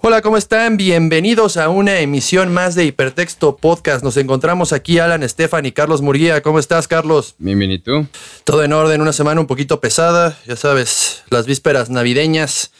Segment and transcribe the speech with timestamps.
[0.00, 0.76] Hola, ¿cómo están?
[0.76, 4.04] Bienvenidos a una emisión más de Hipertexto Podcast.
[4.04, 6.40] Nos encontramos aquí Alan, Estefan y Carlos Murguía.
[6.40, 7.34] ¿Cómo estás, Carlos?
[7.38, 7.82] Bienvenido.
[7.82, 8.06] tú?
[8.44, 12.70] Todo en orden, una semana un poquito pesada, ya sabes, las vísperas navideñas.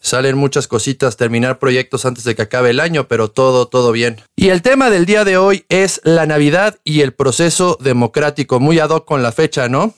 [0.00, 4.22] Salen muchas cositas, terminar proyectos antes de que acabe el año, pero todo, todo bien.
[4.34, 8.78] Y el tema del día de hoy es la Navidad y el proceso democrático, muy
[8.78, 9.92] ad hoc con la fecha, ¿no?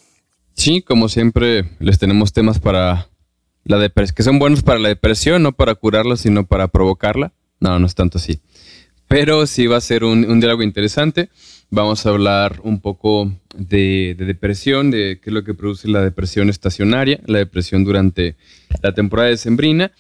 [0.55, 3.07] Sí, como siempre, les tenemos temas para
[3.65, 7.33] la depresión, que son buenos para la depresión, no para curarla, sino para provocarla.
[7.61, 8.41] No, no es tanto así.
[9.09, 11.29] Pero sí va a ser un, diálogo interesante.
[11.71, 16.49] Vamos a hablar un poco de, depresión, de qué es lo que produce la depresión
[16.49, 18.37] estacionaria, la depresión durante
[18.83, 19.93] la temporada de sembrina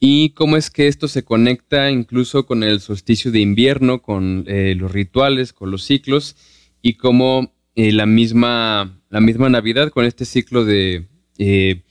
[0.00, 4.74] y cómo es que esto se conecta incluso con el solsticio de invierno, con eh,
[4.76, 6.36] los rituales, con los ciclos
[6.82, 11.06] y cómo eh, la, misma, la misma Navidad con este ciclo de
[11.38, 11.82] eh,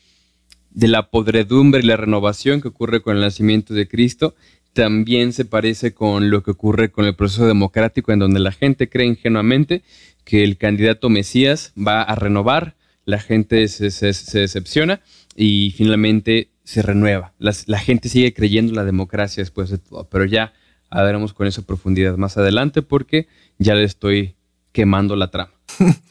[0.74, 4.36] de la podredumbre y la renovación que ocurre con el nacimiento de Cristo,
[4.74, 8.90] también se parece con lo que ocurre con el proceso democrático, en donde la gente
[8.90, 9.84] cree ingenuamente
[10.24, 12.76] que el candidato Mesías va a renovar,
[13.06, 15.02] la gente se, decepciona
[15.36, 17.34] y finalmente se renueva.
[17.38, 20.54] la gente sigue creyendo en la democracia después de todo, pero ya
[20.90, 24.36] hablaremos con esa profundidad más adelante porque ya le estoy
[24.72, 25.54] quemando la trama.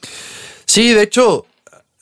[0.65, 1.45] Sí, de hecho,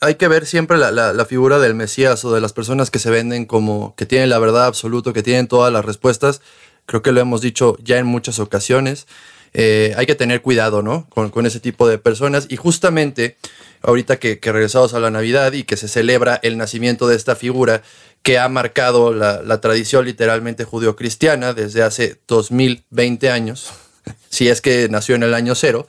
[0.01, 3.45] hay que ver siempre la, figura del Mesías o de las personas que se venden
[3.45, 6.41] como que tienen la verdad absoluta, que tienen todas las respuestas.
[6.87, 9.05] Creo que lo hemos dicho ya en muchas ocasiones.
[9.53, 11.07] Eh, hay que tener cuidado, ¿no?
[11.09, 12.47] Con, ese tipo de personas.
[12.49, 13.37] Y justamente,
[13.83, 17.83] ahorita que, regresamos a la Navidad y que se celebra el nacimiento de esta figura
[18.23, 23.69] que ha marcado la, tradición literalmente judio-cristiana desde hace 2020 años,
[24.29, 25.87] si es que nació en el año cero,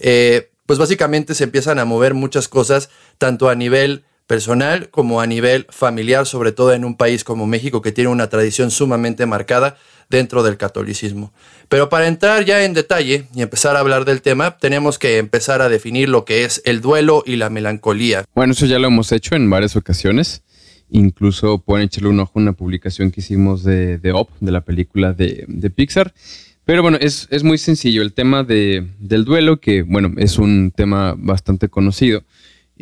[0.00, 2.90] eh, pues básicamente se empiezan a mover muchas cosas,
[3.20, 7.82] tanto a nivel personal como a nivel familiar, sobre todo en un país como México
[7.82, 9.76] que tiene una tradición sumamente marcada
[10.08, 11.32] dentro del catolicismo.
[11.68, 15.60] Pero para entrar ya en detalle y empezar a hablar del tema, tenemos que empezar
[15.62, 18.24] a definir lo que es el duelo y la melancolía.
[18.34, 20.42] Bueno, eso ya lo hemos hecho en varias ocasiones.
[20.90, 24.62] Incluso pueden echarle un ojo a una publicación que hicimos de, de Op, de la
[24.62, 26.12] película de, de Pixar.
[26.70, 28.00] Pero bueno, es, muy sencillo.
[28.00, 32.22] El tema de, del duelo, que bueno, es un tema bastante conocido.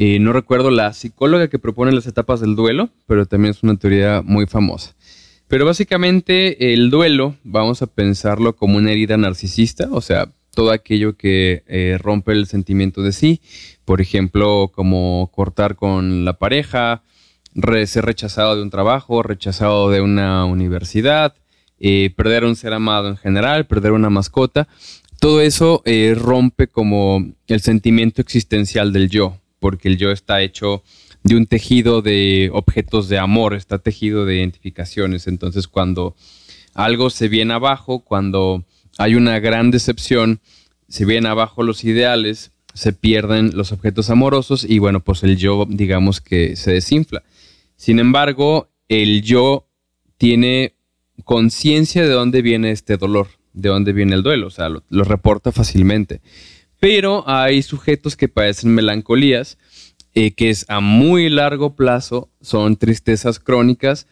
[0.01, 3.77] Y no recuerdo la psicóloga que propone las etapas del duelo, pero también es una
[3.77, 4.95] teoría muy famosa.
[5.49, 11.17] Pero básicamente el duelo, vamos a pensarlo como una herida narcisista, o sea, todo aquello
[11.17, 13.41] que eh, rompe el sentimiento de sí,
[13.85, 17.03] por ejemplo, como cortar con la pareja,
[17.87, 21.35] ser rechazado de un trabajo, rechazado de una universidad,
[21.81, 24.69] eh, perder un ser amado en general, perder una mascota,
[25.19, 30.83] todo eso eh, rompe como el sentimiento existencial del yo, porque el yo está hecho
[31.23, 35.27] de un tejido de objetos de amor, está tejido de identificaciones.
[35.27, 36.15] Entonces, cuando
[36.75, 38.65] algo se viene abajo, cuando
[38.99, 40.41] hay una gran decepción,
[40.89, 45.67] se vienen abajo los ideales, se pierden los objetos amorosos y bueno, pues el yo,
[45.69, 47.23] digamos que se desinfla.
[47.77, 49.69] Sin embargo, el yo
[50.17, 50.75] tiene
[51.25, 55.53] conciencia de dónde viene este dolor, de dónde viene el duelo, o sea, lo, reporta
[55.53, 56.21] fácilmente.
[56.81, 59.59] Pero hay sujetos que padecen melancolías,
[60.15, 64.07] eh, que es a muy largo plazo, son tristezas crónicas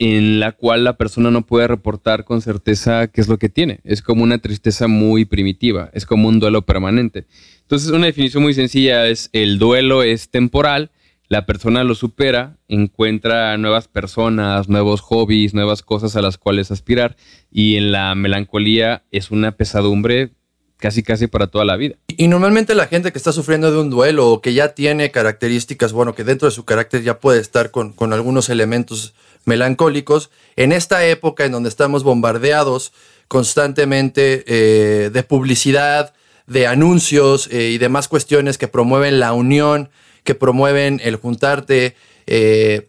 [0.00, 3.80] en la cual la persona no puede reportar con certeza qué es lo que tiene.
[3.82, 7.26] Es como una tristeza muy primitiva, es como un duelo permanente.
[7.62, 10.92] Entonces, una definición muy sencilla es el duelo es temporal
[11.28, 17.16] la persona lo supera, encuentra nuevas personas, nuevos hobbies, nuevas cosas a las cuales aspirar
[17.50, 20.30] y en la melancolía es una pesadumbre
[20.78, 21.96] casi casi para toda la vida.
[22.06, 25.92] Y normalmente la gente que está sufriendo de un duelo o que ya tiene características,
[25.92, 31.04] bueno, que dentro de su carácter ya puede estar con, algunos elementos melancólicos, en esta
[31.06, 32.92] época en donde estamos bombardeados
[33.28, 36.14] constantemente eh, de publicidad,
[36.46, 39.90] de anuncios eh, y demás cuestiones que promueven la unión,
[40.24, 41.94] que promueven el juntarte,
[42.26, 42.88] eh,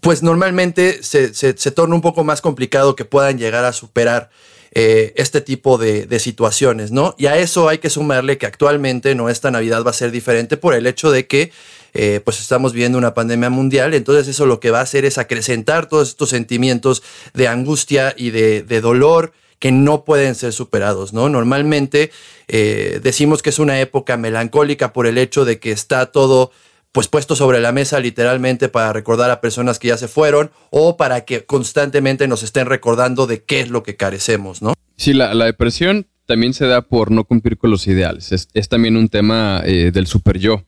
[0.00, 4.30] pues normalmente se, torna un poco más complicado que puedan llegar a superar
[4.74, 7.14] eh, este tipo de, situaciones, ¿no?
[7.16, 10.56] Y a eso hay que sumarle que actualmente no esta Navidad va a ser diferente
[10.56, 11.52] por el hecho de que
[11.92, 15.16] eh, pues estamos viendo una pandemia mundial, entonces eso lo que va a hacer es
[15.16, 17.04] acrecentar todos estos sentimientos
[17.34, 21.28] de angustia y de, de dolor que no pueden ser superados, ¿no?
[21.28, 22.10] Normalmente
[22.48, 26.50] eh, decimos que es una época melancólica por el hecho de que está todo
[26.94, 30.96] pues puesto sobre la mesa literalmente para recordar a personas que ya se fueron o
[30.96, 34.74] para que constantemente nos estén recordando de qué es lo que carecemos, ¿no?
[34.96, 38.30] Sí, la, depresión también se da por no cumplir con los ideales.
[38.30, 40.54] Es, también un tema eh, del super yo.
[40.54, 40.64] O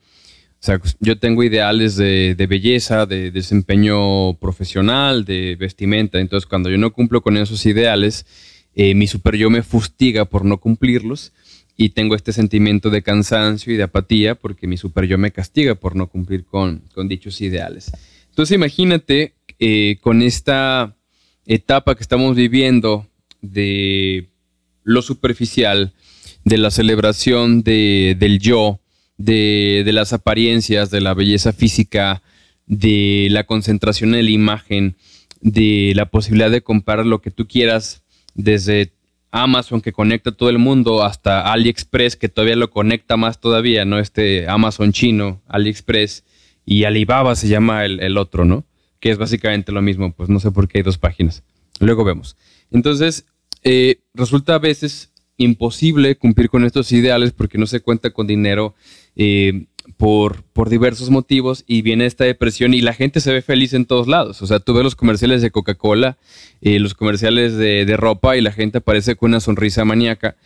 [0.58, 6.18] sea, yo tengo ideales de, belleza, de desempeño profesional, de vestimenta.
[6.18, 8.26] Entonces, cuando yo no cumplo con esos ideales,
[8.74, 11.32] eh, mi super yo me fustiga por no cumplirlos
[11.76, 15.74] y tengo este sentimiento de cansancio y de apatía porque mi super yo me castiga
[15.74, 17.92] por no cumplir con, dichos ideales.
[18.30, 20.96] Entonces, imagínate eh, con esta
[21.44, 23.06] etapa que estamos viviendo
[23.40, 24.28] de
[24.82, 25.92] lo superficial,
[26.44, 28.80] de la celebración del yo,
[29.18, 32.22] de, las apariencias, de la belleza física,
[32.66, 34.96] de la concentración en la imagen,
[35.40, 38.02] de la posibilidad de comprar lo que tú quieras
[38.34, 38.92] desde
[39.42, 43.84] Amazon que conecta a todo el mundo hasta AliExpress que todavía lo conecta más todavía,
[43.84, 43.98] ¿no?
[43.98, 46.24] Este Amazon chino, AliExpress
[46.64, 48.64] y Alibaba se llama el, otro, ¿no?
[49.00, 51.44] Que es básicamente lo mismo, pues no sé por qué hay dos páginas.
[51.80, 52.36] Luego vemos.
[52.70, 53.26] Entonces,
[53.62, 58.74] eh, resulta a veces imposible cumplir con estos ideales porque no se cuenta con dinero
[59.16, 59.66] eh,
[59.96, 64.08] por, diversos motivos y viene esta depresión y la gente se ve feliz en todos
[64.08, 64.42] lados.
[64.42, 66.18] O sea, tú ves los comerciales de Coca-Cola,
[66.60, 70.36] eh, los comerciales de, ropa y la gente aparece con una sonrisa maníaca.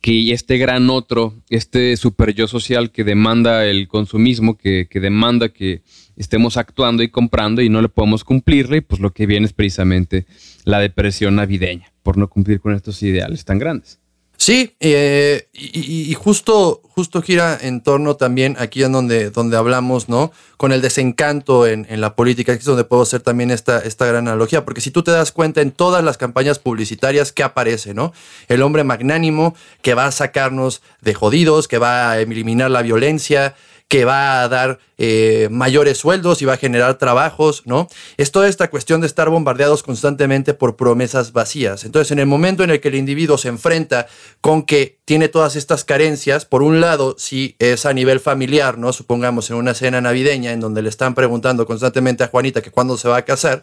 [0.00, 5.48] Que este gran otro, este super yo social que demanda el consumismo, que, que demanda
[5.48, 5.82] que
[6.16, 10.26] estemos actuando y comprando y no le podemos cumplirle, pues lo que viene es precisamente
[10.64, 13.98] la depresión navideña por no cumplir con estos ideales tan grandes.
[14.36, 20.30] Sí, eh, y, justo, justo gira en torno también aquí en donde, donde hablamos, ¿no?
[20.58, 24.64] Con el desencanto en, la política, es donde puedo hacer también esta, esta gran analogía,
[24.64, 28.12] porque si tú te das cuenta en todas las campañas publicitarias, ¿qué aparece, no?
[28.48, 33.54] El hombre magnánimo que va a sacarnos de jodidos, que va a eliminar la violencia,
[33.88, 37.88] que va a dar eh, mayores sueldos y va a generar trabajos, ¿no?
[38.16, 41.84] Es toda esta cuestión de estar bombardeados constantemente por promesas vacías.
[41.84, 44.08] Entonces, en el momento en el que el individuo se enfrenta
[44.40, 48.92] con que tiene todas estas carencias, por un lado, si es a nivel familiar, ¿no?
[48.92, 52.96] Supongamos en una cena navideña en donde le están preguntando constantemente a Juanita que cuándo
[52.96, 53.62] se va a casar,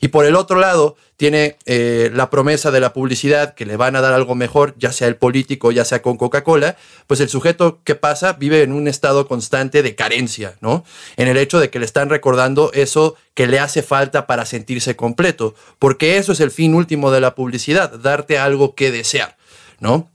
[0.00, 3.96] y por el otro lado, tiene eh, la promesa de la publicidad que le van
[3.96, 6.76] a dar algo mejor, ya sea el político, ya sea con Coca-Cola,
[7.08, 10.84] pues el sujeto que pasa vive en un estado constante de carencia, ¿no?
[11.16, 14.94] En el hecho de que le están recordando eso que le hace falta para sentirse
[14.94, 19.36] completo, porque eso es el fin último de la publicidad, darte algo que desear,
[19.80, 20.08] ¿no?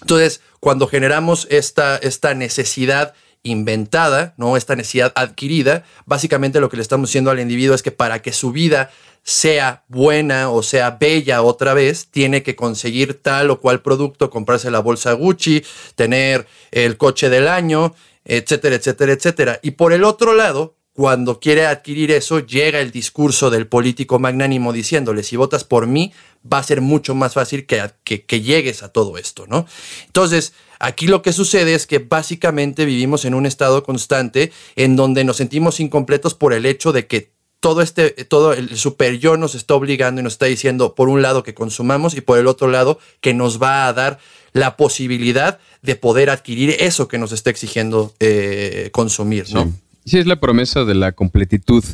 [0.00, 4.56] Entonces, cuando generamos esta, esta necesidad inventada, ¿no?
[4.56, 8.32] Esta necesidad adquirida, básicamente lo que le estamos diciendo al individuo es que para que
[8.32, 8.90] su vida
[9.22, 14.70] sea buena o sea bella otra vez, tiene que conseguir tal o cual producto, comprarse
[14.70, 15.62] la bolsa Gucci,
[15.94, 17.94] tener el coche del año,
[18.24, 19.60] etcétera, etcétera, etcétera.
[19.62, 24.72] Y por el otro lado, cuando quiere adquirir eso, llega el discurso del político magnánimo
[24.72, 26.12] diciéndole, si votas por mí,
[26.50, 29.66] va a ser mucho más fácil que, que, que, llegues a todo esto, ¿no?
[30.06, 35.24] Entonces, aquí lo que sucede es que básicamente vivimos en un estado constante en donde
[35.24, 37.30] nos sentimos incompletos por el hecho de que
[37.60, 41.22] todo este, todo el super yo nos está obligando y nos está diciendo, por un
[41.22, 44.18] lado, que consumamos y por el otro lado, que nos va a dar
[44.52, 49.72] la posibilidad de poder adquirir eso que nos está exigiendo eh, consumir, ¿no?
[50.04, 50.18] Sí.
[50.18, 51.84] es la promesa de la completitud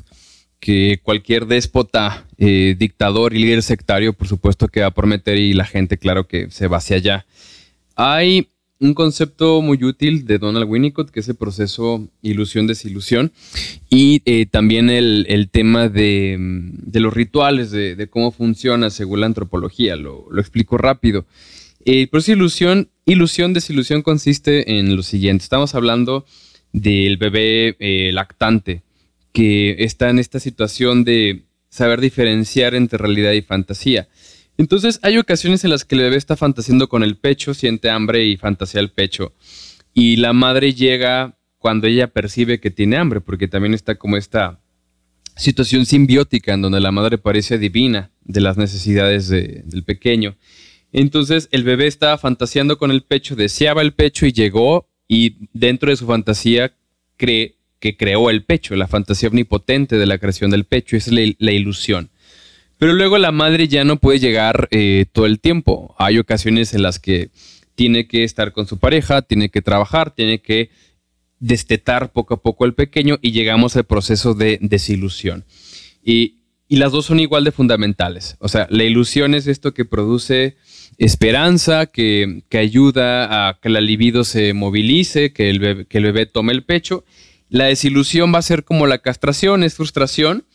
[0.61, 5.53] que cualquier déspota, eh, dictador y líder sectario, por supuesto que va a prometer y
[5.53, 7.27] la gente, claro que se va hacia allá.
[7.97, 8.49] Hay
[8.85, 13.33] un concepto muy útil de Donald Winnicott, que es el proceso ilusión-desilusión,
[13.89, 16.37] y eh, también el, tema de,
[16.93, 19.97] los rituales, de, cómo funciona según la antropología.
[19.97, 21.25] Lo, explico rápido.
[21.87, 25.45] El proceso ilusión, ilusión-desilusión consiste en lo siguiente.
[25.45, 26.27] Estamos hablando
[26.75, 28.83] del bebé eh, lactante,
[29.33, 34.09] que está en esta situación de saber diferenciar entre realidad y fantasía.
[34.57, 38.25] Entonces hay ocasiones en las que el bebé está fantaseando con el pecho, siente hambre
[38.25, 39.33] y fantasea el pecho.
[39.93, 44.61] Y la madre llega cuando ella percibe que tiene hambre, porque también está como esta
[45.37, 50.37] situación simbiótica en donde la madre parece adivina de las necesidades del pequeño.
[50.93, 55.91] Entonces el bebé estaba fantaseando con el pecho, deseaba el pecho y llegó y dentro
[55.91, 56.73] de su fantasía
[57.17, 61.53] cree que creó el pecho, la fantasía omnipotente de la creación del pecho, es la
[61.53, 62.11] ilusión.
[62.79, 65.95] Pero luego la madre ya no puede llegar eh, todo el tiempo.
[65.99, 67.31] Hay ocasiones en las que
[67.75, 70.71] tiene que estar con su pareja, tiene que trabajar, tiene que
[71.39, 75.45] destetar poco a poco al pequeño y llegamos al proceso de desilusión.
[76.03, 76.41] Y,
[76.71, 78.37] las dos son igual de fundamentales.
[78.41, 80.57] O sea, la ilusión es esto que produce
[80.99, 86.27] esperanza, que, ayuda a que la libido se movilice, que el, bebé, que el bebé
[86.27, 87.05] tome el pecho.
[87.49, 90.47] La desilusión va a ser como la castración, es frustración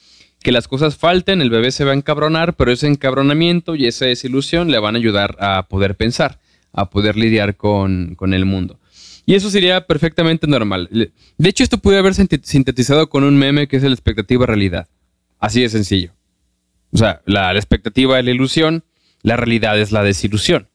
[0.42, 4.06] que las cosas falten, el bebé se va a encabronar, pero ese encabronamiento y esa
[4.06, 6.40] desilusión le van a ayudar a poder pensar,
[6.72, 8.80] a poder lidiar con, el mundo.
[9.26, 10.90] Y eso sería perfectamente normal.
[11.38, 14.88] De hecho, esto puede haber sintetizado con un meme que es la expectativa realidad.
[15.40, 16.14] Así de sencillo.
[16.92, 18.84] O sea, la, expectativa es la ilusión,
[19.22, 20.68] la realidad es la desilusión.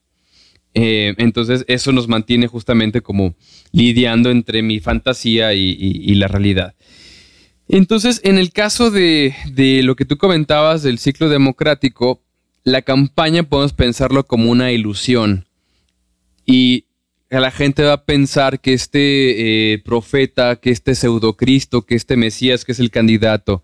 [0.75, 3.35] Eh, entonces, eso nos mantiene justamente como
[3.73, 6.75] lidiando entre mi fantasía y, la realidad.
[7.68, 12.21] Entonces, en el caso de, de, lo que tú comentabas del ciclo democrático,
[12.62, 15.47] la campaña podemos pensarlo como una ilusión.
[16.47, 16.85] Y
[17.40, 22.64] la gente va a pensar que este eh, profeta, que este pseudocristo, que este Mesías,
[22.64, 23.62] que es el candidato,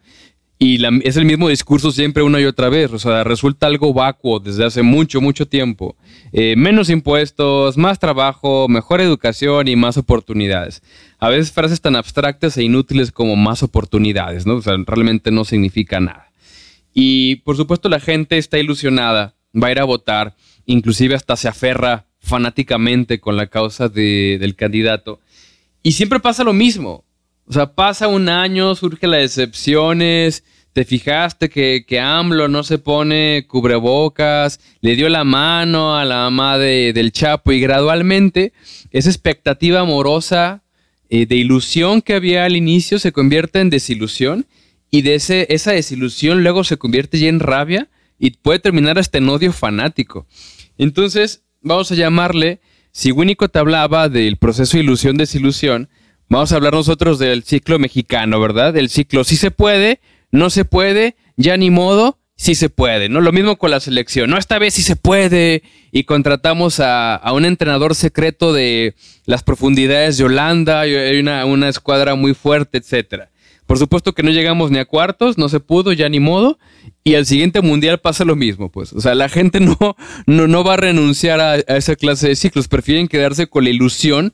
[0.62, 4.40] y es el mismo discurso siempre una y otra vez, o sea, resulta algo vacuo
[4.40, 5.96] desde hace mucho, mucho tiempo.
[6.32, 10.82] Eh, menos impuestos, más trabajo, mejor educación y más oportunidades.
[11.18, 14.56] A veces frases tan abstractas e inútiles como más oportunidades, ¿no?
[14.56, 16.30] O sea, realmente no significa nada.
[16.92, 20.36] Y por supuesto la gente está ilusionada, va a ir a votar,
[20.66, 25.20] inclusive hasta se aferra fanáticamente con la causa del candidato.
[25.82, 27.06] Y siempre pasa lo mismo.
[27.50, 32.78] O sea, pasa un año, surgen las excepciones, te fijaste que, que AMLO no se
[32.78, 38.52] pone cubrebocas, le dio la mano a la mamá del Chapo y gradualmente
[38.92, 40.62] esa expectativa amorosa
[41.08, 44.46] eh, de ilusión que había al inicio se convierte en desilusión
[44.88, 49.18] y de ese, esa desilusión luego se convierte ya en rabia y puede terminar hasta
[49.18, 50.24] en odio fanático.
[50.78, 52.60] Entonces, vamos a llamarle,
[52.92, 55.88] si Winnicott hablaba del proceso ilusión-desilusión,
[56.30, 58.72] vamos a hablar nosotros del ciclo mexicano, ¿verdad?
[58.72, 63.20] Del ciclo si se puede, no se puede, ya ni modo, si se puede, ¿no?
[63.20, 64.38] Lo mismo con la selección, ¿no?
[64.38, 68.94] Esta vez sí se puede y contratamos a, un entrenador secreto de
[69.26, 73.30] las profundidades de Holanda, hay una, una escuadra muy fuerte, etcétera.
[73.66, 76.58] Por supuesto que no llegamos ni a cuartos, no se pudo, ya ni modo.
[77.04, 78.92] Y al siguiente mundial pasa lo mismo, pues.
[78.92, 79.76] O sea, la gente no,
[80.26, 82.66] no, no va a renunciar a, esa clase de ciclos.
[82.66, 84.32] Prefieren quedarse con la ilusión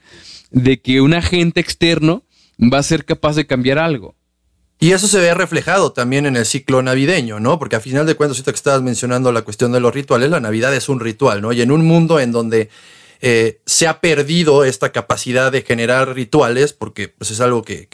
[0.50, 2.24] de que un agente externo
[2.60, 4.14] va a ser capaz de cambiar algo.
[4.78, 7.58] Y eso se ve reflejado también en el ciclo navideño, ¿no?
[7.58, 10.40] Porque a final de cuentas, ahorita que estabas mencionando la cuestión de los rituales, la
[10.40, 11.52] Navidad es un ritual, ¿no?
[11.52, 12.68] Y en un mundo en donde
[13.22, 17.88] eh, se ha perdido esta capacidad de generar rituales, porque pues, es algo que,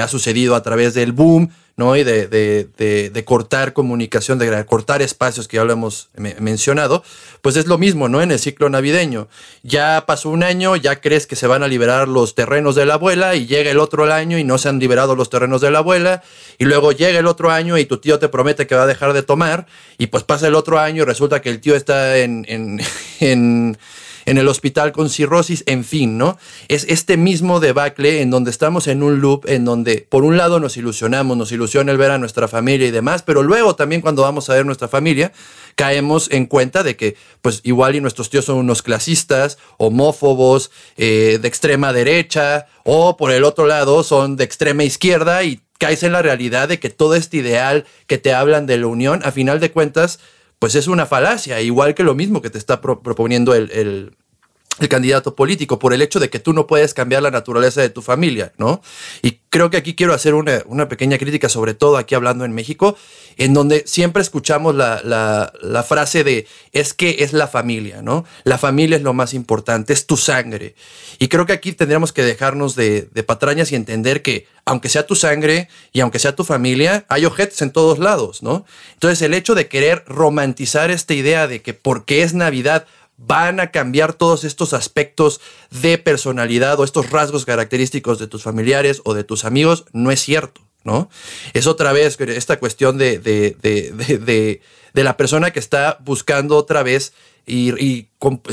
[0.00, 1.96] ha sucedido a través del boom, ¿no?
[1.96, 7.04] Y de, cortar comunicación, de cortar espacios que ya lo hemos mencionado,
[7.40, 8.20] pues es lo mismo, ¿no?
[8.20, 9.28] En el ciclo navideño.
[9.62, 12.94] Ya pasó un año, ya crees que se van a liberar los terrenos de la
[12.94, 15.78] abuela y llega el otro año y no se han liberado los terrenos de la
[15.78, 16.22] abuela
[16.58, 19.12] y luego llega el otro año y tu tío te promete que va a dejar
[19.12, 19.66] de tomar
[19.98, 22.80] y pues pasa el otro año y resulta que el tío está en, en
[23.20, 23.78] en
[24.36, 26.36] el hospital con cirrosis, en fin, ¿no?
[26.68, 30.60] Es este mismo debacle en donde estamos en un loop en donde por un lado
[30.60, 34.22] nos ilusionamos, nos ilusiona el ver a nuestra familia y demás, pero luego también cuando
[34.22, 35.32] vamos a ver nuestra familia,
[35.76, 41.38] caemos en cuenta de que pues igual y nuestros tíos son unos clasistas, homófobos, eh,
[41.40, 46.12] de extrema derecha, o por el otro lado son de extrema izquierda y caes en
[46.12, 49.60] la realidad de que todo este ideal que te hablan de la unión, a final
[49.60, 50.18] de cuentas,
[50.58, 54.16] pues es una falacia, igual que lo mismo que te está proponiendo el, el
[54.86, 58.02] candidato político por el hecho de que tú no puedes cambiar la naturaleza de tu
[58.02, 58.80] familia, ¿no?
[59.22, 62.96] Y creo que aquí quiero hacer una, pequeña crítica, sobre todo aquí hablando en México,
[63.36, 68.24] en donde siempre escuchamos la, frase de es que es la familia, ¿no?
[68.44, 70.74] La familia es lo más importante, es tu sangre.
[71.18, 75.16] Y creo que aquí tendríamos que dejarnos de, patrañas y entender que aunque sea tu
[75.16, 78.66] sangre y aunque sea tu familia, hay objetos en todos lados, ¿no?
[78.94, 82.86] Entonces el hecho de querer romantizar esta idea de que porque es Navidad,
[83.18, 89.02] van a cambiar todos estos aspectos de personalidad o estos rasgos característicos de tus familiares
[89.04, 91.10] o de tus amigos, no es cierto, ¿no?
[91.52, 94.60] Es otra vez esta cuestión de, de, de,
[94.94, 97.12] de la persona que está buscando otra vez
[97.46, 98.06] y,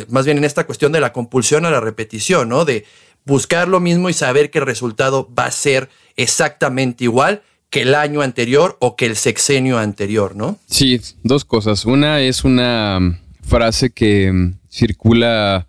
[0.10, 2.66] más bien en esta cuestión de la compulsión a la repetición, ¿no?
[2.66, 2.86] De
[3.26, 7.96] buscar lo mismo y saber que el resultado va a ser exactamente igual que el
[7.96, 10.60] año anterior o que el sexenio anterior, ¿no?
[10.68, 11.86] Sí, dos cosas.
[11.86, 15.68] Una es una frase que mm, circula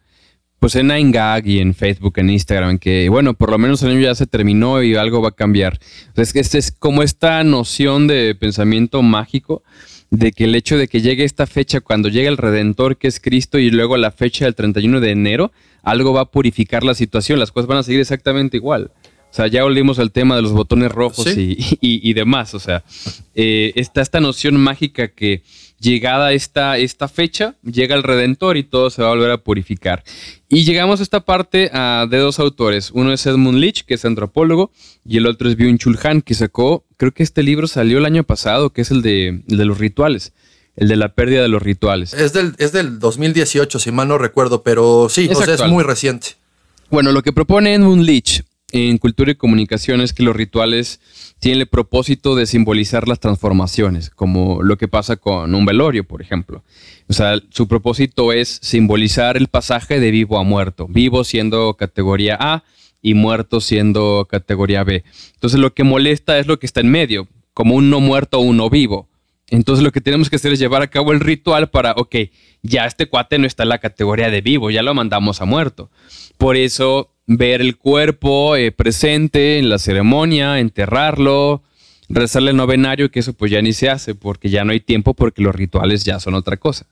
[0.59, 3.91] pues en Nine Gag y en Facebook, en Instagram, que bueno, por lo menos el
[3.91, 5.79] año ya se terminó y algo va a cambiar.
[6.09, 9.63] Entonces, es como esta noción de pensamiento mágico
[10.11, 13.21] de que el hecho de que llegue esta fecha cuando llegue el Redentor, que es
[13.21, 15.53] Cristo, y luego la fecha del 31 de enero,
[15.83, 18.91] algo va a purificar la situación, las cosas van a seguir exactamente igual.
[19.31, 22.55] O sea, ya volvimos al tema de los botones rojos y, demás.
[22.55, 22.85] O sea,
[23.35, 25.43] eh, está esta noción mágica que
[25.81, 30.03] llegada esta, esta fecha, llega el Redentor y todo se va a volver a purificar.
[30.49, 32.91] Y llegamos a esta parte ah, de dos autores.
[32.93, 34.71] Uno es Edmund Leach, que es antropólogo,
[35.05, 38.25] y el otro es Byung-Chul Han, que sacó, creo que este libro salió el año
[38.25, 40.33] pasado, que es el de, los rituales.
[40.77, 42.13] El de la pérdida de los rituales.
[42.13, 45.83] Es del, es del 2018, si mal no recuerdo, pero sí, o sea, es muy
[45.83, 46.37] reciente.
[46.91, 48.43] Bueno, lo que propone Edmund Leach
[48.73, 51.01] en Cultura y Comunicación es que los rituales
[51.39, 56.21] tienen el propósito de simbolizar las transformaciones, como lo que pasa con un velorio, por
[56.21, 56.65] ejemplo.
[57.09, 62.37] O sea, su propósito es simbolizar el pasaje de vivo a muerto, vivo siendo categoría
[62.41, 62.65] A
[63.01, 65.05] y muerto siendo categoría B.
[65.35, 68.43] Entonces lo que molesta es lo que está en medio, como un no muerto o
[68.43, 69.09] un no vivo.
[69.49, 72.17] Entonces lo que tenemos que hacer es llevar a cabo el ritual para, ok,
[72.63, 75.89] ya este cuate no está en la categoría de vivo, ya lo mandamos a muerto.
[76.37, 81.63] Por eso ver el cuerpo eh, presente en la ceremonia, enterrarlo,
[82.09, 85.15] rezarle el novenario, que eso pues ya ni se hace porque ya no hay tiempo
[85.15, 86.87] porque los rituales ya son otra cosa.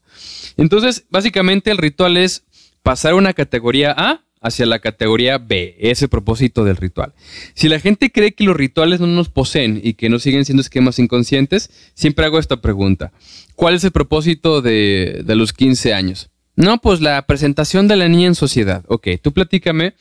[0.56, 2.44] Entonces, básicamente el ritual es
[2.82, 7.14] pasar una categoría A hacia la categoría B, ese propósito del ritual.
[7.54, 10.60] Si la gente cree que los rituales no nos poseen y que no siguen siendo
[10.60, 13.10] esquemas inconscientes, siempre hago esta pregunta.
[13.54, 16.28] ¿Cuál es el propósito de, de los 15 años?
[16.56, 18.84] No, pues la presentación de la niña en sociedad.
[18.86, 19.94] Ok, tú platícame,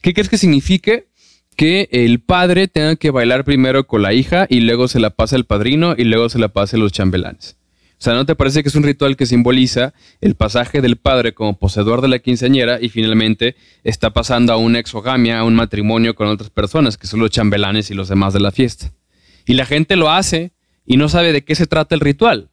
[0.00, 1.08] ¿qué crees que signifique
[1.56, 5.36] que el padre tenga que bailar primero con la hija y luego se la pasa
[5.36, 7.58] el padrino y luego se la pase los chambelanes?
[8.00, 11.34] O sea, ¿no te parece que es un ritual que simboliza el pasaje del padre
[11.34, 16.14] como poseedor de la quinceañera y finalmente está pasando a una exogamia, a un matrimonio
[16.14, 18.92] con otras personas, que son los chambelanes y los demás de la fiesta?
[19.46, 20.52] Y la gente lo hace
[20.86, 22.50] y no sabe de qué se trata el ritual.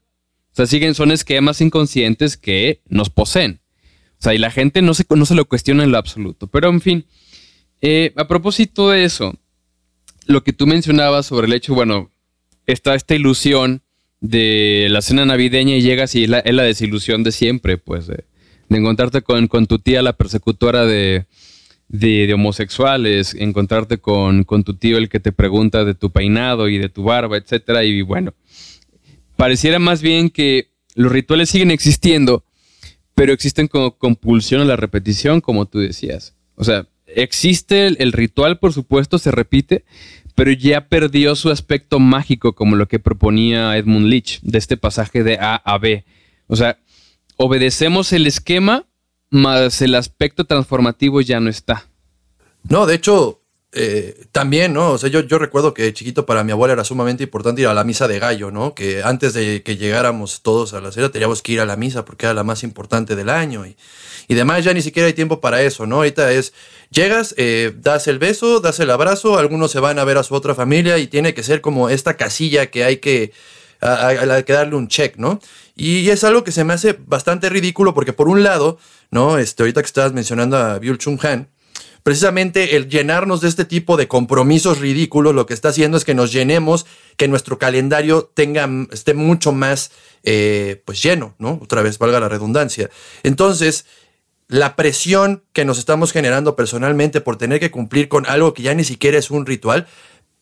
[0.51, 3.59] O sea, siguen, son esquemas inconscientes que nos poseen.
[4.17, 6.47] O sea, y la gente no se, no se lo cuestiona en lo absoluto.
[6.47, 7.05] Pero en fin,
[7.87, 9.35] eh, a propósito de eso,
[10.25, 12.11] lo que tú mencionabas sobre el hecho, bueno,
[12.65, 13.83] está esta ilusión
[14.21, 18.25] de la cena navideña y llegas y es la, desilusión de siempre, pues, de,
[18.69, 21.27] encontrarte con, tu tía, la persecutora de,
[22.33, 27.03] homosexuales, encontrarte con, tu tío el que te pregunta de tu peinado y de tu
[27.03, 28.33] barba, etcétera, y bueno,
[29.35, 32.43] pareciera más bien que los rituales siguen existiendo,
[33.13, 36.35] pero existen como compulsión a la repetición, como tú decías.
[36.55, 39.85] O sea, existe el ritual, por supuesto, se repite,
[40.35, 45.23] pero ya perdió su aspecto mágico como lo que proponía Edmund Leach de este pasaje
[45.23, 46.05] de A a B.
[46.47, 46.77] O sea,
[47.37, 48.85] obedecemos el esquema,
[49.29, 51.87] más el aspecto transformativo ya no está.
[52.63, 53.41] No, de hecho,
[53.75, 54.91] eh, también, ¿no?
[54.91, 57.73] O sea, yo, yo recuerdo que chiquito para mi abuela era sumamente importante ir a
[57.73, 58.73] la misa de gallo, ¿no?
[58.73, 62.05] Que antes de que llegáramos todos a la cena teníamos que ir a la misa
[62.05, 63.75] porque era la más importante del año y,
[64.27, 65.97] y demás, ya ni siquiera hay tiempo para eso, ¿no?
[65.97, 66.53] Ahorita es,
[66.89, 70.33] llegas, eh, das el beso, das el abrazo, algunos se van a ver a su
[70.35, 73.33] otra familia y tiene que ser como esta casilla que hay que,
[73.81, 75.39] a, que darle un check, ¿no?
[75.75, 78.77] Y es algo que se me hace bastante ridículo porque por un lado,
[79.11, 79.37] ¿no?
[79.37, 81.49] Este, ahorita que estabas mencionando a Byul Chung Han,
[82.05, 86.13] precisamente el llenarnos de este tipo de compromisos ridículos lo que está haciendo es que
[86.13, 86.85] nos llenemos,
[87.17, 89.89] que nuestro calendario tenga, esté mucho más
[90.21, 91.57] eh, pues lleno, ¿no?
[91.63, 92.91] Otra vez, valga la redundancia.
[93.23, 93.87] Entonces,
[94.47, 98.75] la presión que nos estamos generando personalmente por tener que cumplir con algo que ya
[98.75, 99.87] ni siquiera es un ritual,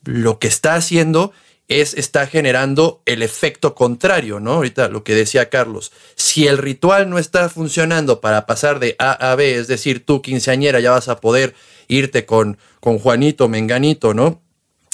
[0.04, 1.32] lo que está haciendo
[1.68, 4.54] es, está generando el efecto contrario, ¿no?
[4.54, 9.32] Ahorita lo que decía Carlos, si el ritual no está funcionando para pasar de A
[9.32, 11.56] a B, es decir, tú quinceañera ya vas a poder
[11.88, 14.42] irte con, con Juanito, Menganito, ¿no?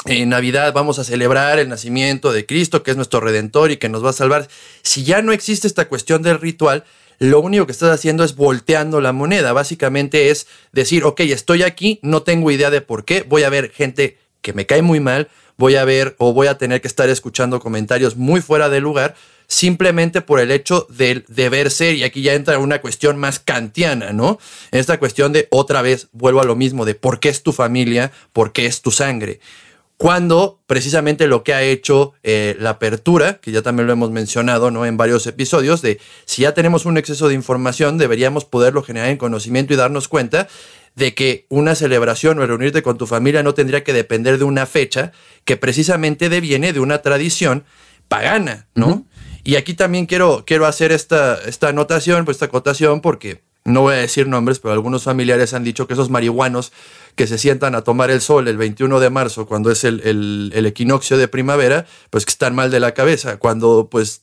[0.05, 3.89] En Navidad vamos a celebrar el nacimiento de Cristo, que es nuestro redentor y que
[3.89, 4.47] nos va a salvar.
[4.81, 6.85] Si ya no existe esta cuestión del ritual,
[7.17, 9.51] lo único que estás haciendo es volteando la moneda.
[9.51, 13.71] Básicamente es decir, ok, estoy aquí, no tengo idea de por qué, voy a ver
[13.71, 15.27] gente que me cae muy mal,
[15.59, 19.15] voy a ver o voy a tener que estar escuchando comentarios muy fuera de lugar
[19.47, 24.13] simplemente por el hecho de deber ser, y aquí ya entra una cuestión más kantiana,
[24.13, 24.39] ¿no?
[24.71, 28.11] Esta cuestión de otra vez vuelvo a lo mismo, de por qué es tu familia,
[28.31, 29.39] por qué es tu sangre.
[29.97, 34.71] Cuando precisamente lo que ha hecho eh, la apertura, que ya también lo hemos mencionado
[34.71, 34.85] ¿no?
[34.85, 39.17] en varios episodios, de si ya tenemos un exceso de información, deberíamos poderlo generar en
[39.17, 40.47] conocimiento y darnos cuenta
[40.99, 44.65] de que una celebración o reunirte con tu familia no tendría que depender de una
[44.65, 45.11] fecha
[45.45, 47.63] que precisamente deviene de una tradición
[48.07, 49.05] pagana, ¿no?
[49.43, 53.93] Y aquí también quiero, quiero hacer esta, esta anotación, pues esta acotación, porque no voy
[53.93, 56.73] a decir nombres, pero algunos familiares han dicho que esos marihuanos
[57.19, 59.99] que se sientan a tomar el sol el 21 de marzo, cuando es el,
[60.53, 64.21] el, equinoccio de primavera, pues que están mal de la cabeza, cuando pues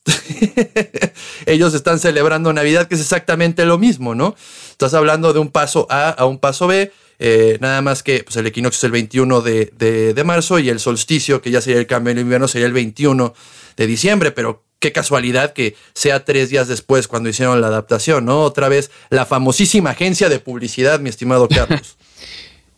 [1.45, 4.35] ellos están celebrando Navidad, que es exactamente lo mismo, ¿no?
[4.71, 8.35] Estás hablando de un paso A a un paso B, eh, nada más que pues,
[8.37, 11.79] el equinoccio es el 21 de, de, de, marzo y el solsticio, que ya sería
[11.79, 13.31] el cambio del invierno, sería el 21
[13.75, 18.41] de diciembre, pero qué casualidad que sea tres días después cuando hicieron la adaptación, ¿no?
[18.41, 21.95] Otra vez la famosísima agencia de publicidad, mi estimado Carlos.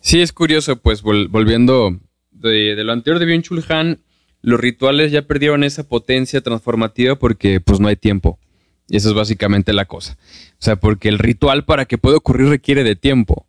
[0.00, 1.98] sí, es curioso, pues volviendo
[2.30, 4.00] de, lo anterior de Bien Chulhan,
[4.42, 8.38] los rituales ya perdieron esa potencia transformativa porque pues no hay tiempo.
[8.88, 10.16] Y eso es básicamente la cosa.
[10.52, 13.46] O sea, porque el ritual para que pueda ocurrir requiere de tiempo.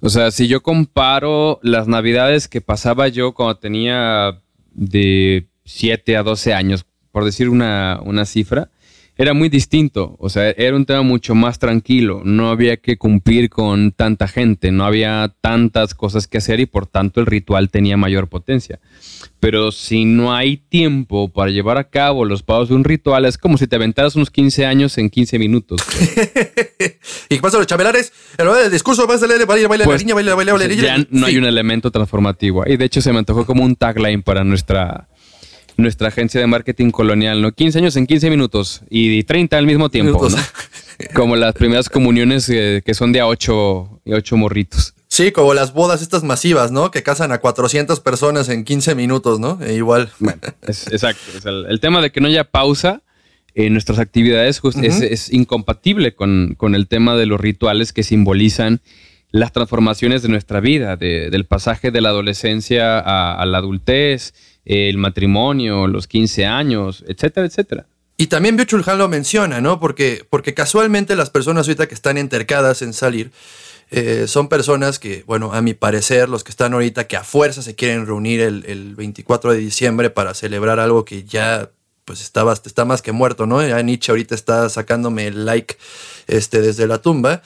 [0.00, 4.40] O sea, si yo comparo las navidades que pasaba yo cuando tenía
[4.72, 8.70] de 7 a 12 años, por decir una, una cifra,
[9.20, 13.50] era muy distinto, o sea, era un tema mucho más tranquilo, no había que cumplir
[13.50, 17.98] con tanta gente, no había tantas cosas que hacer y por tanto el ritual tenía
[17.98, 18.80] mayor potencia.
[19.38, 23.36] Pero si no hay tiempo para llevar a cabo los pagos de un ritual, es
[23.36, 25.82] como si te aventaras unos 15 años en 15 minutos.
[27.28, 28.14] ¿Y qué pasa los chabelares?
[28.38, 31.36] El discurso va a salir, baila, baila, pues, niña, baila, baila, baila, Ya no hay
[31.36, 32.64] un elemento transformativo.
[32.66, 35.09] Y de hecho se me antojó como un tagline para nuestra
[35.80, 37.52] nuestra agencia de marketing colonial, ¿no?
[37.52, 40.36] 15 años en 15 minutos y 30 al mismo tiempo, ¿no?
[41.14, 44.94] Como las primeras comuniones eh, que son de a 8, 8 morritos.
[45.08, 46.92] Sí, como las bodas estas masivas, ¿no?
[46.92, 49.58] Que casan a 400 personas en 15 minutos, ¿no?
[49.60, 50.08] E igual.
[50.20, 51.48] Bueno, exacto.
[51.48, 53.02] el, tema de que no haya pausa
[53.56, 58.82] en nuestras actividades es, incompatible con, el tema de los rituales que simbolizan
[59.32, 64.32] las transformaciones de nuestra vida, del pasaje de la adolescencia a la adultez,
[64.64, 67.86] el matrimonio, los 15 años, etcétera, etcétera.
[68.16, 69.80] Y también Byung lo menciona, ¿no?
[69.80, 73.30] Porque, porque casualmente las personas ahorita que están entercadas en salir
[73.90, 77.62] eh, son personas que, bueno, a mi parecer, los que están ahorita que a fuerza
[77.62, 81.70] se quieren reunir el, 24 de diciembre para celebrar algo que ya
[82.04, 83.66] pues está, está más que muerto, ¿no?
[83.66, 85.76] Ya Nietzsche ahorita está sacándome el like
[86.26, 87.42] este, desde la tumba.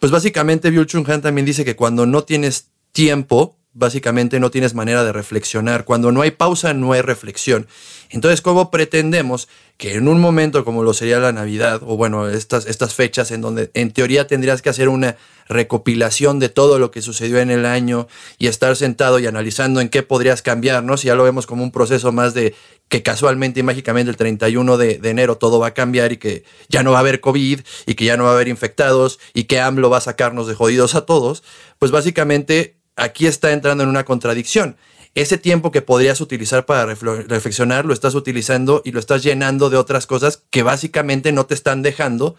[0.00, 5.04] Pues básicamente Byung Han también dice que cuando no tienes tiempo básicamente no tienes manera
[5.04, 5.84] de reflexionar.
[5.84, 7.68] Cuando no hay pausa, no hay reflexión.
[8.08, 12.64] Entonces, ¿cómo pretendemos que en un momento como lo sería la Navidad, o bueno, estas,
[12.66, 17.02] estas fechas en donde en teoría tendrías que hacer una recopilación de todo lo que
[17.02, 18.08] sucedió en el año
[18.38, 20.96] y estar sentado y analizando en qué podrías cambiar, ¿no?
[20.96, 22.54] Si ya lo vemos como un proceso más de
[22.88, 26.44] que casualmente y mágicamente el 31 de, de enero todo va a cambiar y que
[26.70, 29.44] ya no va a haber COVID y que ya no va a haber infectados y
[29.44, 31.42] que AMLO va a sacarnos de jodidos a todos,
[31.78, 34.76] pues básicamente aquí está entrando en una contradicción.
[35.14, 39.78] Ese tiempo que podrías utilizar para reflexionar lo estás utilizando y lo estás llenando de
[39.78, 42.36] otras cosas que básicamente no te están dejando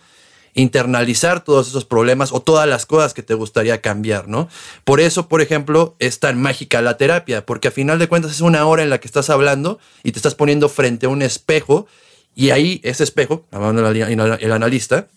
[0.54, 4.50] internalizar todos esos problemas o todas las cosas que te gustaría cambiar, ¿no?
[4.84, 8.42] Por eso, por ejemplo, es tan mágica la terapia, porque a final de cuentas es
[8.42, 11.88] una hora en la que estás hablando y te estás poniendo frente a un espejo
[12.36, 15.08] y ahí ese espejo, el analista,